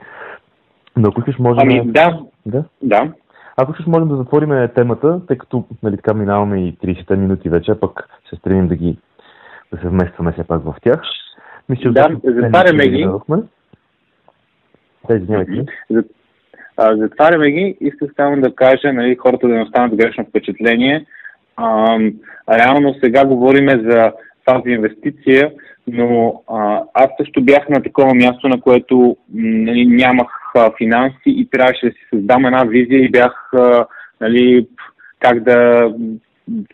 Но 0.97 1.09
ако 1.09 1.19
искаш, 1.19 1.39
можем... 1.39 1.69
Ами, 1.69 1.91
да. 1.91 2.19
Да? 2.45 2.63
Да. 2.81 3.11
Ако 3.57 3.71
искаш, 3.71 3.85
можем 3.85 4.07
да 4.07 4.15
затворим 4.15 4.69
темата, 4.75 5.21
тъй 5.27 5.37
като 5.37 5.65
нали, 5.83 5.95
така 5.95 6.13
минаваме 6.13 6.67
и 6.67 6.77
30 6.77 7.15
минути 7.15 7.49
вече, 7.49 7.71
а 7.71 7.79
пък 7.79 8.09
се 8.29 8.35
стремим 8.35 8.67
да 8.67 8.75
ги 8.75 8.97
да 9.71 9.81
се 9.81 9.87
вместваме 9.87 10.31
все 10.31 10.43
пак 10.43 10.63
в 10.63 10.75
тях. 10.81 11.01
Мисля, 11.69 11.91
да, 11.91 12.07
затваряме 12.23 12.87
ги. 12.87 13.07
Да, 15.09 15.15
извинявайте. 15.17 15.65
Затваряме 16.79 17.51
ги. 17.51 17.77
Искам 17.81 18.07
само 18.15 18.41
да 18.41 18.55
кажа, 18.55 18.93
нали, 18.93 19.15
хората 19.15 19.47
да 19.47 19.53
не 19.53 19.63
останат 19.63 19.95
грешно 19.95 20.25
впечатление. 20.25 21.05
А, 21.57 21.97
реално 22.49 22.95
сега 23.03 23.25
говориме 23.25 23.71
за 23.71 24.11
тази 24.45 24.69
инвестиция, 24.69 25.51
но 25.87 26.41
а, 26.47 26.81
аз 26.93 27.07
също 27.19 27.43
бях 27.43 27.69
на 27.69 27.83
такова 27.83 28.15
място, 28.15 28.47
на 28.47 28.61
което 28.61 29.17
нали, 29.33 29.85
нямах 29.85 30.27
а, 30.55 30.71
финанси 30.77 31.15
и 31.25 31.47
трябваше 31.51 31.85
да 31.85 31.91
си 31.91 31.99
създам 32.13 32.45
една 32.45 32.63
визия 32.63 32.99
и 32.99 33.11
бях 33.11 33.49
а, 33.53 33.85
нали, 34.21 34.67
как 35.19 35.43
да 35.43 35.89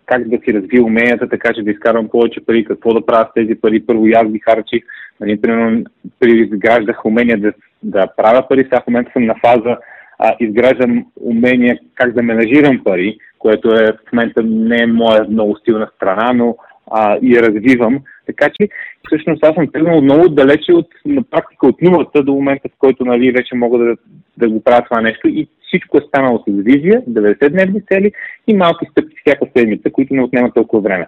как 0.05 0.29
да 0.29 0.37
си 0.37 0.53
развия 0.53 0.83
уменията, 0.83 1.29
така 1.29 1.53
че 1.53 1.63
да 1.63 1.71
изкарвам 1.71 2.09
повече 2.09 2.45
пари, 2.45 2.65
какво 2.65 2.93
да 2.93 3.05
правя 3.05 3.27
с 3.31 3.33
тези 3.33 3.55
пари. 3.55 3.85
Първо 3.85 4.07
и 4.07 4.13
аз 4.13 4.27
ги 4.27 4.39
харчих. 4.39 4.83
Нали, 5.19 5.41
примерно, 5.41 5.83
изграждах 6.25 7.05
умения 7.05 7.37
да, 7.37 7.53
да 7.83 8.07
правя 8.17 8.47
пари. 8.47 8.63
Сега 8.63 8.81
в 8.81 8.87
момента 8.87 9.11
съм 9.13 9.25
на 9.25 9.35
фаза 9.45 9.77
а, 10.19 10.35
изграждам 10.39 11.05
умения 11.21 11.79
как 11.95 12.13
да 12.13 12.23
менажирам 12.23 12.83
пари, 12.83 13.17
което 13.39 13.69
е 13.69 13.85
в 13.85 14.11
момента 14.13 14.43
не 14.43 14.83
е 14.83 14.87
моя 14.87 15.25
много 15.29 15.57
силна 15.65 15.87
страна, 15.95 16.33
но 16.33 16.55
а, 16.91 17.17
и 17.21 17.41
развивам. 17.41 17.99
Така 18.25 18.49
че 18.49 18.69
всъщност 19.07 19.43
аз 19.43 19.55
съм 19.55 19.71
тръгнал 19.71 20.01
много 20.01 20.29
далече 20.29 20.73
от, 20.73 20.87
на 21.05 21.23
практика 21.23 21.67
от 21.67 21.81
нулата 21.81 22.23
до 22.23 22.33
момента, 22.33 22.69
в 22.69 22.77
който 22.79 23.05
нали, 23.05 23.31
вече 23.31 23.55
мога 23.55 23.77
да, 23.77 23.95
да 24.37 24.49
го 24.49 24.63
правя 24.63 24.83
това 24.89 25.01
нещо 25.01 25.27
и 25.27 25.47
всичко 25.67 25.97
е 25.97 26.07
станало 26.07 26.37
с 26.37 26.43
визия, 26.47 27.01
90-дневни 27.01 27.87
цели 27.93 28.11
и 28.47 28.53
малки 28.53 28.85
стъпки 28.91 29.15
всяка 29.25 29.45
седмица, 29.57 29.91
които 29.91 30.13
не 30.13 30.23
отнемат 30.23 30.53
толкова 30.53 30.81
време. 30.81 31.07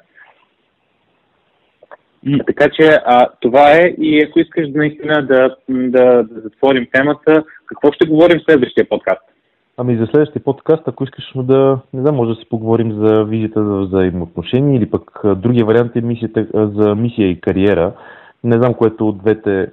Така 2.47 2.69
че 2.69 2.97
а, 3.05 3.27
това 3.39 3.71
е 3.71 3.93
и 3.97 4.23
ако 4.23 4.39
искаш 4.39 4.67
наистина 4.73 5.25
да, 5.25 5.55
да, 5.69 6.23
да 6.23 6.41
затворим 6.41 6.87
темата, 6.91 7.43
какво 7.65 7.91
ще 7.91 8.07
говорим 8.07 8.39
в 8.39 8.45
следващия 8.45 8.89
подкаст? 8.89 9.21
Ами 9.77 9.97
за 9.97 10.05
следващия 10.05 10.43
подкаст, 10.43 10.87
ако 10.87 11.03
искаш 11.03 11.31
да, 11.35 11.79
не 11.93 12.01
знам, 12.01 12.15
може 12.15 12.33
да 12.33 12.39
си 12.41 12.49
поговорим 12.49 12.91
за 12.91 13.23
визията 13.23 13.65
за 13.65 13.79
взаимоотношения 13.79 14.77
или 14.77 14.89
пък 14.89 15.21
другия 15.35 15.65
вариант 15.65 15.95
е 15.95 16.01
мисията, 16.01 16.47
за 16.53 16.95
мисия 16.95 17.29
и 17.29 17.41
кариера. 17.41 17.93
Не 18.43 18.57
знам, 18.57 18.73
което 18.73 19.07
от 19.07 19.17
двете 19.17 19.67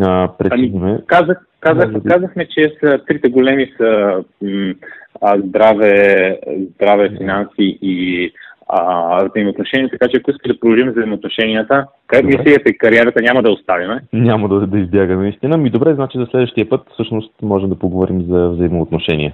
а, 0.00 0.28
Ами, 0.50 0.98
казах, 1.06 1.46
казах, 1.60 1.90
да, 1.90 2.10
казахме, 2.10 2.48
че 2.48 2.76
са, 2.80 2.98
трите 3.08 3.28
големи 3.28 3.72
са 3.76 4.22
м, 4.42 4.74
а, 5.20 5.38
здраве, 5.38 6.38
здраве, 6.74 7.10
финанси 7.18 7.78
и 7.82 8.32
а, 8.68 9.24
взаимоотношения, 9.24 9.90
така 9.90 10.08
че 10.08 10.16
ако 10.16 10.30
искате 10.30 10.48
да 10.48 10.60
продължим 10.60 10.90
взаимоотношенията, 10.90 11.86
как 12.06 12.24
мисията 12.24 12.70
и 12.70 12.78
кариерата 12.78 13.22
няма 13.22 13.42
да 13.42 13.50
оставим? 13.50 13.98
Няма 14.12 14.48
да, 14.48 14.66
да 14.66 14.78
избягаме 14.78 15.22
наистина. 15.22 15.56
Ми 15.56 15.70
добре, 15.70 15.94
значи 15.94 16.18
за 16.18 16.26
следващия 16.26 16.68
път 16.68 16.80
всъщност 16.92 17.32
можем 17.42 17.68
да 17.68 17.78
поговорим 17.78 18.22
за 18.22 18.48
взаимоотношения. 18.48 19.32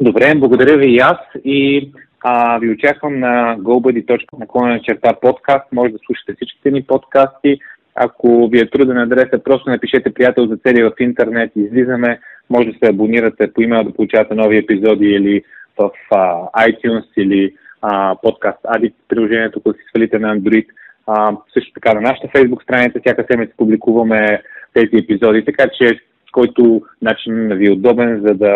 Добре, 0.00 0.32
благодаря 0.36 0.78
ви 0.78 0.94
и 0.94 0.98
аз 0.98 1.18
и 1.44 1.90
а, 2.24 2.58
ви 2.58 2.70
очаквам 2.70 3.18
на 3.18 3.56
gobuddy.com 3.58 4.82
черта 4.82 5.14
подкаст. 5.20 5.72
Може 5.72 5.92
да 5.92 5.98
слушате 6.06 6.34
всичките 6.34 6.70
ни 6.70 6.82
подкасти. 6.82 7.58
Ако 7.94 8.48
ви 8.48 8.58
е 8.58 8.70
труден 8.70 8.98
адрес, 8.98 9.28
просто 9.44 9.70
напишете 9.70 10.14
приятел 10.14 10.46
за 10.46 10.56
цели 10.56 10.82
в 10.82 10.92
интернет, 11.00 11.52
излизаме, 11.56 12.20
може 12.50 12.68
да 12.68 12.78
се 12.78 12.90
абонирате 12.90 13.52
по 13.52 13.62
имейл 13.62 13.84
да 13.84 13.94
получавате 13.94 14.34
нови 14.34 14.56
епизоди 14.56 15.06
или 15.06 15.42
в 15.80 15.90
а, 16.10 16.48
iTunes 16.68 17.04
или 17.16 17.54
а, 17.82 18.16
подкаст 18.22 18.62
Addict 18.62 18.94
приложението, 19.08 19.60
което 19.60 19.78
си 19.78 19.84
свалите 19.90 20.18
на 20.18 20.36
Android. 20.36 20.66
А, 21.06 21.36
също 21.54 21.72
така 21.72 21.94
на 21.94 22.00
нашата 22.00 22.28
Facebook 22.28 22.62
страница 22.62 23.00
всяка 23.00 23.26
седмица 23.30 23.54
публикуваме 23.56 24.42
тези 24.74 24.96
епизоди, 24.96 25.44
така 25.44 25.68
че 25.78 26.00
който 26.32 26.82
начин 27.02 27.48
ви 27.48 27.66
е 27.66 27.72
удобен, 27.72 28.20
за 28.26 28.34
да, 28.34 28.54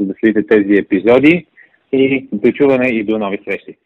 за 0.00 0.06
да 0.06 0.14
следите 0.20 0.46
тези 0.46 0.74
епизоди 0.74 1.46
и 1.92 2.28
до 2.32 2.52
чуване 2.52 2.86
и 2.86 3.04
до 3.04 3.18
нови 3.18 3.38
срещи. 3.44 3.76